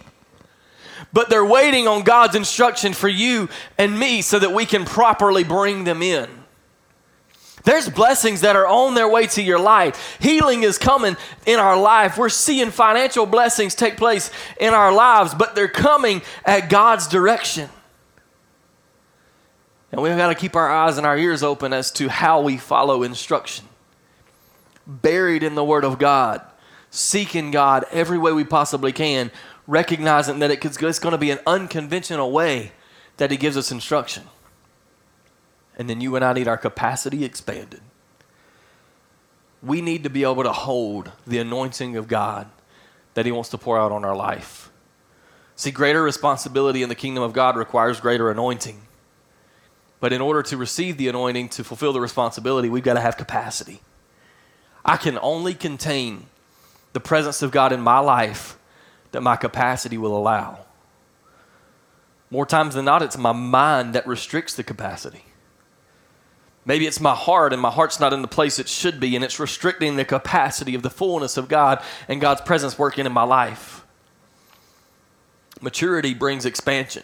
But 1.11 1.29
they're 1.29 1.45
waiting 1.45 1.87
on 1.87 2.03
God's 2.03 2.35
instruction 2.35 2.93
for 2.93 3.07
you 3.07 3.49
and 3.77 3.99
me 3.99 4.21
so 4.21 4.39
that 4.39 4.51
we 4.51 4.65
can 4.65 4.83
properly 4.83 5.43
bring 5.43 5.83
them 5.83 6.01
in. 6.01 6.27
There's 7.63 7.87
blessings 7.87 8.41
that 8.41 8.55
are 8.55 8.67
on 8.67 8.93
their 8.93 9.07
way 9.07 9.27
to 9.27 9.41
your 9.41 9.59
life. 9.59 10.17
Healing 10.19 10.63
is 10.63 10.77
coming 10.77 11.15
in 11.45 11.59
our 11.59 11.79
life. 11.79 12.17
We're 12.17 12.29
seeing 12.29 12.71
financial 12.71 13.25
blessings 13.25 13.73
take 13.73 13.95
place 13.95 14.31
in 14.59 14.73
our 14.73 14.91
lives, 14.91 15.33
but 15.33 15.55
they're 15.55 15.69
coming 15.69 16.21
at 16.45 16.69
God's 16.69 17.07
direction. 17.07 17.69
And 19.91 20.01
we've 20.01 20.17
got 20.17 20.29
to 20.29 20.35
keep 20.35 20.55
our 20.55 20.69
eyes 20.69 20.97
and 20.97 21.05
our 21.05 21.17
ears 21.17 21.43
open 21.43 21.71
as 21.71 21.91
to 21.91 22.09
how 22.09 22.41
we 22.41 22.57
follow 22.57 23.03
instruction. 23.03 23.65
Buried 24.85 25.43
in 25.43 25.55
the 25.55 25.63
Word 25.63 25.85
of 25.85 25.97
God, 25.97 26.41
seeking 26.89 27.51
God 27.51 27.85
every 27.91 28.17
way 28.17 28.31
we 28.31 28.43
possibly 28.43 28.91
can, 28.91 29.31
recognizing 29.65 30.39
that 30.39 30.51
it's 30.51 30.99
going 30.99 31.13
to 31.13 31.17
be 31.17 31.31
an 31.31 31.39
unconventional 31.47 32.31
way 32.31 32.73
that 33.17 33.31
He 33.31 33.37
gives 33.37 33.55
us 33.55 33.71
instruction. 33.71 34.23
And 35.77 35.89
then 35.89 36.01
you 36.01 36.15
and 36.15 36.23
I 36.23 36.33
need 36.33 36.47
our 36.47 36.57
capacity 36.57 37.23
expanded. 37.23 37.81
We 39.61 39.81
need 39.81 40.03
to 40.03 40.09
be 40.09 40.23
able 40.23 40.43
to 40.43 40.51
hold 40.51 41.11
the 41.25 41.39
anointing 41.39 41.95
of 41.95 42.07
God 42.07 42.49
that 43.13 43.25
He 43.25 43.31
wants 43.31 43.49
to 43.49 43.57
pour 43.57 43.79
out 43.79 43.91
on 43.91 44.03
our 44.03 44.15
life. 44.15 44.69
See, 45.55 45.71
greater 45.71 46.03
responsibility 46.03 46.83
in 46.83 46.89
the 46.89 46.95
kingdom 46.95 47.23
of 47.23 47.31
God 47.31 47.55
requires 47.55 48.01
greater 48.01 48.29
anointing. 48.29 48.81
But 49.99 50.11
in 50.11 50.19
order 50.19 50.43
to 50.43 50.57
receive 50.57 50.97
the 50.97 51.07
anointing 51.07 51.49
to 51.49 51.63
fulfill 51.63 51.93
the 51.93 52.01
responsibility, 52.01 52.67
we've 52.67 52.83
got 52.83 52.95
to 52.95 52.99
have 52.99 53.15
capacity. 53.15 53.81
I 54.85 54.97
can 54.97 55.17
only 55.21 55.53
contain 55.53 56.25
the 56.93 56.99
presence 56.99 57.41
of 57.41 57.51
God 57.51 57.71
in 57.71 57.81
my 57.81 57.99
life 57.99 58.57
that 59.11 59.21
my 59.21 59.35
capacity 59.35 59.97
will 59.97 60.15
allow. 60.17 60.59
More 62.29 62.45
times 62.45 62.75
than 62.75 62.85
not, 62.85 63.01
it's 63.01 63.17
my 63.17 63.31
mind 63.31 63.93
that 63.93 64.07
restricts 64.07 64.55
the 64.55 64.63
capacity. 64.63 65.23
Maybe 66.65 66.87
it's 66.87 66.99
my 66.99 67.13
heart 67.13 67.53
and 67.53 67.61
my 67.61 67.69
heart's 67.69 67.99
not 67.99 68.13
in 68.13 68.21
the 68.21 68.27
place 68.27 68.57
it 68.57 68.69
should 68.69 68.99
be, 68.99 69.15
and 69.15 69.23
it's 69.23 69.39
restricting 69.39 69.95
the 69.95 70.05
capacity 70.05 70.75
of 70.75 70.81
the 70.81 70.89
fullness 70.89 71.37
of 71.37 71.49
God 71.49 71.83
and 72.07 72.21
God's 72.21 72.41
presence 72.41 72.79
working 72.79 73.05
in 73.05 73.11
my 73.11 73.23
life. 73.23 73.85
Maturity 75.61 76.13
brings 76.13 76.45
expansion. 76.45 77.03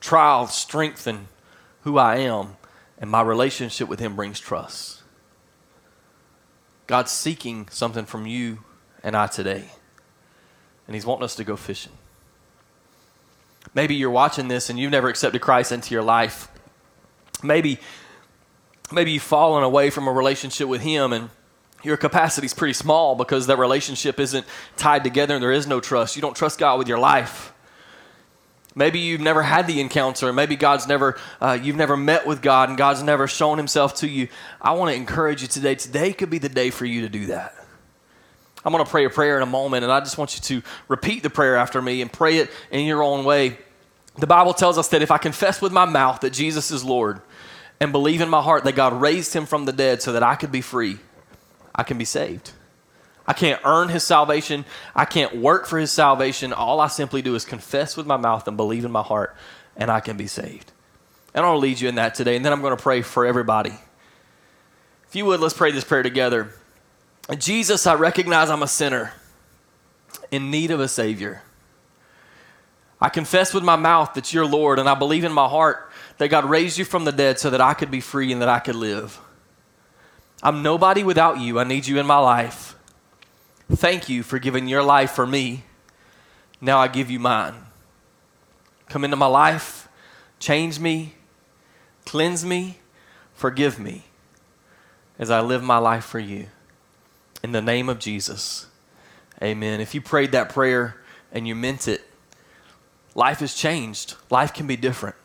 Trials 0.00 0.54
strengthen 0.54 1.28
who 1.82 1.98
I 1.98 2.16
am, 2.16 2.56
and 2.98 3.10
my 3.10 3.22
relationship 3.22 3.88
with 3.88 4.00
Him 4.00 4.16
brings 4.16 4.40
trust. 4.40 4.95
God's 6.86 7.10
seeking 7.10 7.68
something 7.70 8.04
from 8.04 8.26
you 8.26 8.58
and 9.02 9.16
I 9.16 9.26
today, 9.26 9.64
and 10.86 10.94
He's 10.94 11.06
wanting 11.06 11.24
us 11.24 11.36
to 11.36 11.44
go 11.44 11.56
fishing. 11.56 11.92
Maybe 13.74 13.94
you're 13.94 14.10
watching 14.10 14.48
this 14.48 14.70
and 14.70 14.78
you've 14.78 14.92
never 14.92 15.08
accepted 15.08 15.40
Christ 15.42 15.72
into 15.72 15.92
your 15.92 16.02
life. 16.02 16.48
Maybe 17.42 17.78
maybe 18.90 19.10
you've 19.12 19.22
fallen 19.22 19.64
away 19.64 19.90
from 19.90 20.06
a 20.06 20.12
relationship 20.12 20.68
with 20.68 20.80
Him 20.80 21.12
and 21.12 21.30
your 21.82 21.96
capacity 21.96 22.46
is 22.46 22.54
pretty 22.54 22.72
small 22.72 23.14
because 23.14 23.46
that 23.48 23.58
relationship 23.58 24.18
isn't 24.18 24.46
tied 24.76 25.04
together 25.04 25.34
and 25.34 25.42
there 25.42 25.52
is 25.52 25.66
no 25.66 25.80
trust. 25.80 26.16
You 26.16 26.22
don't 26.22 26.36
trust 26.36 26.58
God 26.58 26.78
with 26.78 26.88
your 26.88 26.98
life. 26.98 27.52
Maybe 28.76 29.00
you've 29.00 29.22
never 29.22 29.42
had 29.42 29.66
the 29.66 29.80
encounter. 29.80 30.32
Maybe 30.32 30.54
God's 30.54 30.86
never, 30.86 31.18
uh, 31.40 31.58
you've 31.60 31.76
never 31.76 31.96
met 31.96 32.26
with 32.26 32.42
God 32.42 32.68
and 32.68 32.78
God's 32.78 33.02
never 33.02 33.26
shown 33.26 33.56
Himself 33.58 33.96
to 33.96 34.08
you. 34.08 34.28
I 34.60 34.72
want 34.72 34.90
to 34.90 34.94
encourage 34.94 35.42
you 35.42 35.48
today. 35.48 35.74
Today 35.74 36.12
could 36.12 36.30
be 36.30 36.38
the 36.38 36.50
day 36.50 36.70
for 36.70 36.84
you 36.84 37.00
to 37.00 37.08
do 37.08 37.26
that. 37.26 37.54
I'm 38.64 38.72
going 38.72 38.84
to 38.84 38.90
pray 38.90 39.04
a 39.04 39.10
prayer 39.10 39.36
in 39.36 39.42
a 39.42 39.46
moment, 39.46 39.84
and 39.84 39.92
I 39.92 40.00
just 40.00 40.18
want 40.18 40.34
you 40.34 40.60
to 40.60 40.68
repeat 40.88 41.22
the 41.22 41.30
prayer 41.30 41.56
after 41.56 41.80
me 41.80 42.02
and 42.02 42.12
pray 42.12 42.38
it 42.38 42.50
in 42.70 42.84
your 42.84 43.02
own 43.02 43.24
way. 43.24 43.58
The 44.18 44.26
Bible 44.26 44.54
tells 44.54 44.76
us 44.76 44.88
that 44.88 45.02
if 45.02 45.10
I 45.10 45.18
confess 45.18 45.62
with 45.62 45.72
my 45.72 45.84
mouth 45.84 46.20
that 46.20 46.32
Jesus 46.32 46.70
is 46.70 46.84
Lord, 46.84 47.22
and 47.80 47.92
believe 47.92 48.20
in 48.20 48.28
my 48.28 48.42
heart 48.42 48.64
that 48.64 48.74
God 48.74 49.00
raised 49.00 49.34
him 49.34 49.46
from 49.46 49.64
the 49.64 49.72
dead 49.72 50.02
so 50.02 50.12
that 50.12 50.22
I 50.22 50.34
could 50.34 50.52
be 50.52 50.60
free, 50.60 50.98
I 51.74 51.82
can 51.82 51.98
be 51.98 52.04
saved. 52.04 52.52
I 53.26 53.32
can't 53.32 53.60
earn 53.64 53.88
his 53.88 54.04
salvation. 54.04 54.64
I 54.94 55.04
can't 55.04 55.36
work 55.36 55.66
for 55.66 55.78
his 55.78 55.90
salvation. 55.90 56.52
All 56.52 56.80
I 56.80 56.86
simply 56.86 57.22
do 57.22 57.34
is 57.34 57.44
confess 57.44 57.96
with 57.96 58.06
my 58.06 58.16
mouth 58.16 58.46
and 58.46 58.56
believe 58.56 58.84
in 58.84 58.92
my 58.92 59.02
heart, 59.02 59.36
and 59.76 59.90
I 59.90 60.00
can 60.00 60.16
be 60.16 60.26
saved. 60.26 60.72
And 61.34 61.44
I'll 61.44 61.58
lead 61.58 61.80
you 61.80 61.88
in 61.88 61.96
that 61.96 62.14
today, 62.14 62.36
and 62.36 62.44
then 62.44 62.52
I'm 62.52 62.62
going 62.62 62.76
to 62.76 62.82
pray 62.82 63.02
for 63.02 63.26
everybody. 63.26 63.74
If 65.08 65.16
you 65.16 65.24
would, 65.26 65.40
let's 65.40 65.54
pray 65.54 65.72
this 65.72 65.84
prayer 65.84 66.02
together. 66.02 66.52
Jesus, 67.38 67.86
I 67.86 67.94
recognize 67.94 68.48
I'm 68.48 68.62
a 68.62 68.68
sinner 68.68 69.12
in 70.30 70.50
need 70.50 70.70
of 70.70 70.80
a 70.80 70.88
Savior. 70.88 71.42
I 73.00 73.08
confess 73.08 73.52
with 73.52 73.64
my 73.64 73.76
mouth 73.76 74.14
that 74.14 74.32
you're 74.32 74.46
Lord, 74.46 74.78
and 74.78 74.88
I 74.88 74.94
believe 74.94 75.24
in 75.24 75.32
my 75.32 75.48
heart 75.48 75.90
that 76.18 76.28
God 76.28 76.44
raised 76.44 76.78
you 76.78 76.84
from 76.84 77.04
the 77.04 77.12
dead 77.12 77.38
so 77.38 77.50
that 77.50 77.60
I 77.60 77.74
could 77.74 77.90
be 77.90 78.00
free 78.00 78.32
and 78.32 78.40
that 78.40 78.48
I 78.48 78.60
could 78.60 78.76
live. 78.76 79.18
I'm 80.42 80.62
nobody 80.62 81.02
without 81.02 81.40
you. 81.40 81.58
I 81.58 81.64
need 81.64 81.86
you 81.86 81.98
in 81.98 82.06
my 82.06 82.18
life. 82.18 82.75
Thank 83.70 84.08
you 84.08 84.22
for 84.22 84.38
giving 84.38 84.68
your 84.68 84.82
life 84.82 85.10
for 85.10 85.26
me. 85.26 85.64
Now 86.60 86.78
I 86.78 86.88
give 86.88 87.10
you 87.10 87.18
mine. 87.18 87.54
Come 88.88 89.04
into 89.04 89.16
my 89.16 89.26
life, 89.26 89.88
change 90.38 90.78
me, 90.78 91.14
cleanse 92.04 92.44
me, 92.44 92.78
forgive 93.34 93.78
me 93.80 94.04
as 95.18 95.30
I 95.30 95.40
live 95.40 95.62
my 95.62 95.78
life 95.78 96.04
for 96.04 96.20
you. 96.20 96.46
In 97.42 97.52
the 97.52 97.60
name 97.60 97.88
of 97.88 97.98
Jesus, 97.98 98.66
amen. 99.42 99.80
If 99.80 99.94
you 99.94 100.00
prayed 100.00 100.32
that 100.32 100.48
prayer 100.48 101.02
and 101.32 101.48
you 101.48 101.54
meant 101.54 101.88
it, 101.88 102.02
life 103.14 103.40
has 103.40 103.54
changed. 103.54 104.14
Life 104.30 104.54
can 104.54 104.66
be 104.66 104.76
different. 104.76 105.16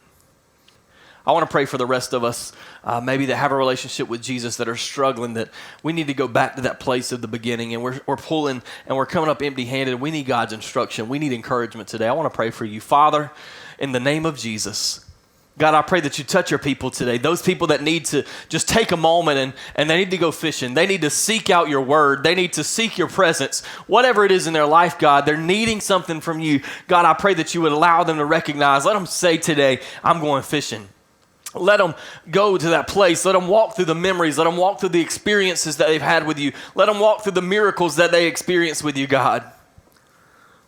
I 1.25 1.31
want 1.31 1.47
to 1.47 1.51
pray 1.51 1.65
for 1.65 1.77
the 1.77 1.85
rest 1.85 2.13
of 2.13 2.23
us, 2.23 2.51
uh, 2.83 2.99
maybe 2.99 3.27
that 3.27 3.35
have 3.35 3.51
a 3.51 3.55
relationship 3.55 4.07
with 4.07 4.21
Jesus 4.21 4.57
that 4.57 4.67
are 4.67 4.75
struggling, 4.75 5.35
that 5.35 5.49
we 5.83 5.93
need 5.93 6.07
to 6.07 6.13
go 6.13 6.27
back 6.27 6.55
to 6.55 6.61
that 6.61 6.79
place 6.79 7.11
of 7.11 7.21
the 7.21 7.27
beginning 7.27 7.73
and 7.73 7.83
we're, 7.83 7.99
we're 8.05 8.17
pulling 8.17 8.61
and 8.87 8.97
we're 8.97 9.05
coming 9.05 9.29
up 9.29 9.41
empty 9.41 9.65
handed. 9.65 9.99
We 10.01 10.11
need 10.11 10.25
God's 10.25 10.53
instruction. 10.53 11.07
We 11.07 11.19
need 11.19 11.33
encouragement 11.33 11.87
today. 11.87 12.07
I 12.07 12.13
want 12.13 12.31
to 12.31 12.35
pray 12.35 12.49
for 12.49 12.65
you. 12.65 12.81
Father, 12.81 13.31
in 13.77 13.91
the 13.91 13.99
name 13.99 14.25
of 14.25 14.37
Jesus, 14.37 15.05
God, 15.57 15.75
I 15.75 15.81
pray 15.81 15.99
that 15.99 16.17
you 16.17 16.23
touch 16.23 16.49
your 16.49 16.59
people 16.59 16.89
today. 16.89 17.17
Those 17.17 17.41
people 17.41 17.67
that 17.67 17.83
need 17.83 18.05
to 18.05 18.25
just 18.49 18.67
take 18.67 18.91
a 18.91 18.97
moment 18.97 19.37
and, 19.37 19.53
and 19.75 19.89
they 19.89 19.97
need 19.97 20.11
to 20.11 20.17
go 20.17 20.31
fishing. 20.31 20.73
They 20.73 20.87
need 20.87 21.01
to 21.01 21.09
seek 21.09 21.49
out 21.49 21.69
your 21.69 21.81
word. 21.81 22.23
They 22.23 22.33
need 22.33 22.53
to 22.53 22.63
seek 22.63 22.97
your 22.97 23.09
presence. 23.09 23.63
Whatever 23.85 24.25
it 24.25 24.31
is 24.31 24.47
in 24.47 24.53
their 24.53 24.65
life, 24.65 24.97
God, 24.97 25.25
they're 25.25 25.37
needing 25.37 25.81
something 25.81 26.21
from 26.21 26.39
you. 26.39 26.61
God, 26.87 27.05
I 27.05 27.13
pray 27.13 27.33
that 27.35 27.53
you 27.53 27.61
would 27.61 27.73
allow 27.73 28.03
them 28.03 28.17
to 28.17 28.25
recognize. 28.25 28.85
Let 28.85 28.93
them 28.93 29.05
say 29.05 29.37
today, 29.37 29.81
I'm 30.03 30.19
going 30.19 30.41
fishing. 30.41 30.87
Let 31.53 31.77
them 31.77 31.95
go 32.29 32.57
to 32.57 32.69
that 32.69 32.87
place. 32.87 33.25
Let 33.25 33.33
them 33.33 33.47
walk 33.47 33.75
through 33.75 33.85
the 33.85 33.95
memories. 33.95 34.37
Let 34.37 34.45
them 34.45 34.57
walk 34.57 34.79
through 34.79 34.89
the 34.89 35.01
experiences 35.01 35.77
that 35.77 35.87
they've 35.87 36.01
had 36.01 36.25
with 36.25 36.39
you. 36.39 36.53
Let 36.75 36.85
them 36.85 36.99
walk 36.99 37.23
through 37.23 37.33
the 37.33 37.41
miracles 37.41 37.97
that 37.97 38.11
they 38.11 38.27
experienced 38.27 38.83
with 38.83 38.97
you, 38.97 39.07
God. 39.07 39.43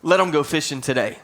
Let 0.02 0.18
them 0.18 0.30
go 0.30 0.42
fishing 0.42 0.80
today. 0.82 1.18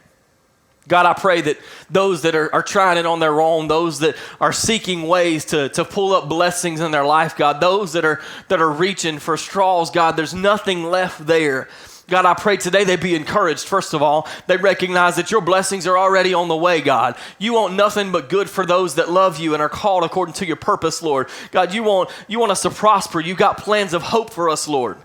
God, 0.88 1.06
I 1.06 1.12
pray 1.12 1.40
that 1.42 1.58
those 1.90 2.22
that 2.22 2.34
are, 2.34 2.52
are 2.54 2.62
trying 2.62 2.96
it 2.96 3.06
on 3.06 3.20
their 3.20 3.40
own, 3.40 3.68
those 3.68 3.98
that 4.00 4.16
are 4.40 4.52
seeking 4.52 5.06
ways 5.06 5.44
to, 5.46 5.68
to 5.70 5.84
pull 5.84 6.14
up 6.14 6.28
blessings 6.28 6.80
in 6.80 6.90
their 6.90 7.04
life, 7.04 7.36
God, 7.36 7.60
those 7.60 7.92
that 7.92 8.04
are, 8.04 8.20
that 8.48 8.60
are 8.60 8.70
reaching 8.70 9.18
for 9.18 9.36
straws, 9.36 9.90
God, 9.90 10.16
there's 10.16 10.34
nothing 10.34 10.84
left 10.84 11.26
there. 11.26 11.68
God, 12.10 12.26
I 12.26 12.34
pray 12.34 12.56
today 12.56 12.84
they 12.84 12.96
be 12.96 13.14
encouraged. 13.14 13.66
First 13.66 13.94
of 13.94 14.02
all, 14.02 14.28
they 14.48 14.56
recognize 14.56 15.16
that 15.16 15.30
your 15.30 15.40
blessings 15.40 15.86
are 15.86 15.96
already 15.96 16.34
on 16.34 16.48
the 16.48 16.56
way, 16.56 16.80
God. 16.80 17.16
You 17.38 17.54
want 17.54 17.74
nothing 17.74 18.12
but 18.12 18.28
good 18.28 18.50
for 18.50 18.66
those 18.66 18.96
that 18.96 19.08
love 19.10 19.38
you 19.38 19.54
and 19.54 19.62
are 19.62 19.68
called 19.68 20.04
according 20.04 20.34
to 20.34 20.46
your 20.46 20.56
purpose, 20.56 21.02
Lord. 21.02 21.28
God, 21.52 21.72
you 21.72 21.84
want, 21.84 22.10
you 22.26 22.40
want 22.40 22.52
us 22.52 22.62
to 22.62 22.70
prosper. 22.70 23.20
You 23.20 23.34
got 23.34 23.58
plans 23.58 23.94
of 23.94 24.02
hope 24.02 24.30
for 24.30 24.50
us, 24.50 24.66
Lord. 24.68 24.98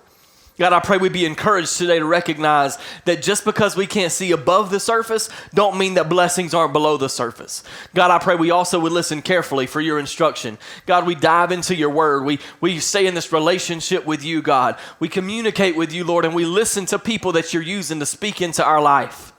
God, 0.57 0.71
I 0.71 0.79
pray 0.79 0.97
we 0.97 1.09
be 1.09 1.25
encouraged 1.25 1.77
today 1.77 1.99
to 1.99 2.05
recognize 2.05 2.77
that 3.03 3.21
just 3.21 3.43
because 3.43 3.75
we 3.75 3.85
can't 3.85 4.11
see 4.11 4.31
above 4.31 4.71
the 4.71 4.79
surface, 4.79 5.29
don't 5.53 5.77
mean 5.77 5.95
that 5.95 6.07
blessings 6.07 6.53
aren't 6.53 6.71
below 6.71 6.95
the 6.95 7.09
surface. 7.09 7.61
God, 7.93 8.09
I 8.09 8.19
pray 8.19 8.35
we 8.35 8.51
also 8.51 8.79
would 8.79 8.93
listen 8.93 9.21
carefully 9.21 9.67
for 9.67 9.81
your 9.81 9.99
instruction. 9.99 10.57
God, 10.85 11.05
we 11.05 11.13
dive 11.13 11.51
into 11.51 11.75
your 11.75 11.89
word. 11.89 12.23
We, 12.23 12.39
we 12.61 12.79
stay 12.79 13.05
in 13.05 13.15
this 13.15 13.33
relationship 13.33 14.05
with 14.05 14.23
you, 14.23 14.41
God. 14.41 14.77
We 14.99 15.09
communicate 15.09 15.75
with 15.75 15.91
you, 15.91 16.05
Lord, 16.05 16.23
and 16.23 16.33
we 16.33 16.45
listen 16.45 16.85
to 16.85 16.99
people 16.99 17.33
that 17.33 17.53
you're 17.53 17.61
using 17.61 17.99
to 17.99 18.05
speak 18.05 18.41
into 18.41 18.63
our 18.63 18.81
life. 18.81 19.33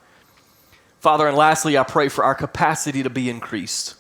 Father, 1.01 1.27
and 1.27 1.37
lastly, 1.37 1.79
I 1.79 1.85
pray 1.85 2.09
for 2.09 2.25
our 2.25 2.35
capacity 2.35 3.03
to 3.03 3.11
be 3.11 3.31
increased. 3.31 3.95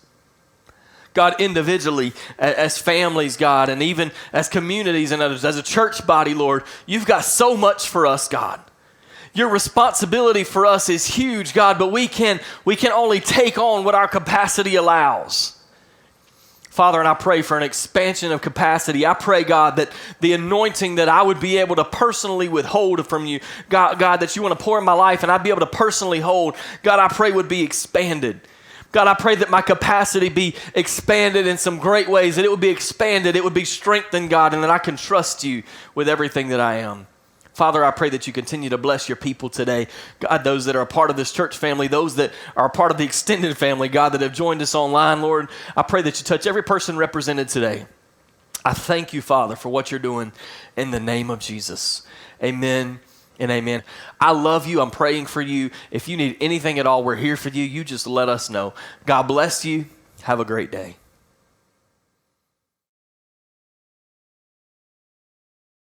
God, 1.17 1.41
individually, 1.41 2.13
as 2.39 2.77
families, 2.77 3.39
God, 3.39 3.71
and 3.71 3.83
even 3.83 4.13
as 4.35 4.51
communities 4.51 5.13
and 5.13 5.23
others, 5.23 5.47
as 5.47 5.57
a 5.57 5.63
church 5.63 6.07
body, 6.07 6.35
Lord, 6.35 6.63
you've 6.85 7.07
got 7.07 7.25
so 7.25 7.57
much 7.57 7.89
for 7.89 8.07
us, 8.07 8.29
God. 8.29 8.61
Your 9.33 9.49
responsibility 9.49 10.45
for 10.45 10.67
us 10.67 10.91
is 10.91 11.07
huge, 11.07 11.55
God, 11.55 11.79
but 11.79 11.89
we 11.89 12.07
can, 12.07 12.39
we 12.67 12.77
can 12.77 12.93
only 12.93 13.21
take 13.21 13.57
on 13.57 13.83
what 13.83 13.95
our 13.95 14.07
capacity 14.07 14.77
allows. 14.77 15.59
Father, 16.69 16.99
and 16.99 17.09
I 17.09 17.15
pray 17.15 17.41
for 17.41 17.57
an 17.57 17.63
expansion 17.63 18.31
of 18.31 18.43
capacity. 18.43 19.07
I 19.07 19.15
pray, 19.15 19.43
God, 19.43 19.77
that 19.77 19.91
the 20.21 20.35
anointing 20.35 20.97
that 20.97 21.09
I 21.09 21.23
would 21.23 21.41
be 21.41 21.57
able 21.57 21.77
to 21.77 21.85
personally 21.85 22.49
withhold 22.49 23.07
from 23.07 23.25
you, 23.25 23.41
God, 23.71 23.99
God, 23.99 24.21
that 24.21 24.37
you 24.37 24.43
want 24.43 24.59
to 24.59 24.63
pour 24.63 24.79
in 24.79 24.85
my 24.85 24.93
life 24.93 25.23
and 25.23 25.33
I'd 25.33 25.43
be 25.43 25.49
able 25.49 25.61
to 25.61 25.67
personally 25.67 26.21
hold, 26.21 26.57
God, 26.83 26.99
I 26.99 27.09
pray 27.09 27.33
would 27.33 27.49
be 27.49 27.63
expanded. 27.63 28.43
God, 28.93 29.09
I 29.09 29.15
pray 29.15 29.35
that 29.37 29.51
my 29.51 29.61
capacity 29.61 30.29
be 30.29 30.55
expanded 30.75 31.47
in 31.47 31.59
some 31.59 31.79
great 31.79 32.09
ways, 32.09 32.37
that 32.37 32.45
it 32.45 32.51
would 32.51 32.61
be 32.61 32.69
expanded, 32.69 33.37
it 33.37 33.45
would 33.45 33.55
be 33.55 33.65
strengthened, 33.65 34.31
God, 34.31 34.55
and 34.55 34.63
that 34.63 34.71
I 34.71 34.79
can 34.79 34.97
trust 34.97 35.45
you 35.45 35.63
with 35.95 36.09
everything 36.09 36.49
that 36.49 36.61
I 36.61 36.77
am. 36.77 37.07
Father, 37.53 37.85
I 37.85 37.91
pray 37.91 38.11
that 38.11 38.27
you 38.27 38.33
continue 38.33 38.69
to 38.69 38.79
bless 38.79 39.09
your 39.09 39.17
people 39.17 39.49
today. 39.49 39.89
God, 40.21 40.45
those 40.45 40.67
that 40.67 40.77
are 40.77 40.83
a 40.83 40.87
part 40.87 41.09
of 41.11 41.17
this 41.17 41.33
church 41.33 41.57
family, 41.57 41.89
those 41.89 42.17
that 42.17 42.33
are 42.55 42.67
a 42.67 42.71
part 42.71 42.91
of 42.91 42.99
the 42.99 43.05
extended 43.05 43.57
family, 43.57 43.89
God, 43.89 44.11
that 44.11 44.21
have 44.21 44.35
joined 44.35 44.61
us 44.61 44.75
online, 44.75 45.23
Lord, 45.23 45.49
I 45.75 45.83
pray 45.83 46.03
that 46.03 46.19
you 46.19 46.25
touch 46.25 46.47
every 46.47 46.63
person 46.63 46.99
represented 46.99 47.49
today. 47.49 47.87
I 48.65 48.75
thank 48.75 49.13
you, 49.13 49.23
Father, 49.23 49.57
for 49.57 49.71
what 49.71 49.91
you're 49.91 50.01
doing 50.01 50.33
in 50.77 50.91
the 50.91 51.01
name 51.01 51.31
of 51.31 51.39
Jesus. 51.39 52.03
Amen 52.43 53.01
and 53.39 53.51
amen. 53.51 53.83
I 54.21 54.33
love 54.33 54.67
you. 54.67 54.81
I'm 54.81 54.91
praying 54.91 55.27
for 55.27 55.41
you. 55.41 55.71
If 55.91 56.09
you 56.09 56.17
need 56.17 56.37
anything 56.41 56.79
at 56.79 56.87
all, 56.87 57.05
we're 57.05 57.17
here 57.17 57.37
for 57.37 57.49
you. 57.49 57.65
You 57.65 57.85
just 57.85 58.07
let 58.07 58.29
us 58.29 58.51
know. 58.51 58.75
God 59.05 59.25
bless 59.25 59.65
you. 59.65 59.87
Have 60.23 60.41
a 60.41 60.45
great 60.45 60.71
day. 60.71 60.97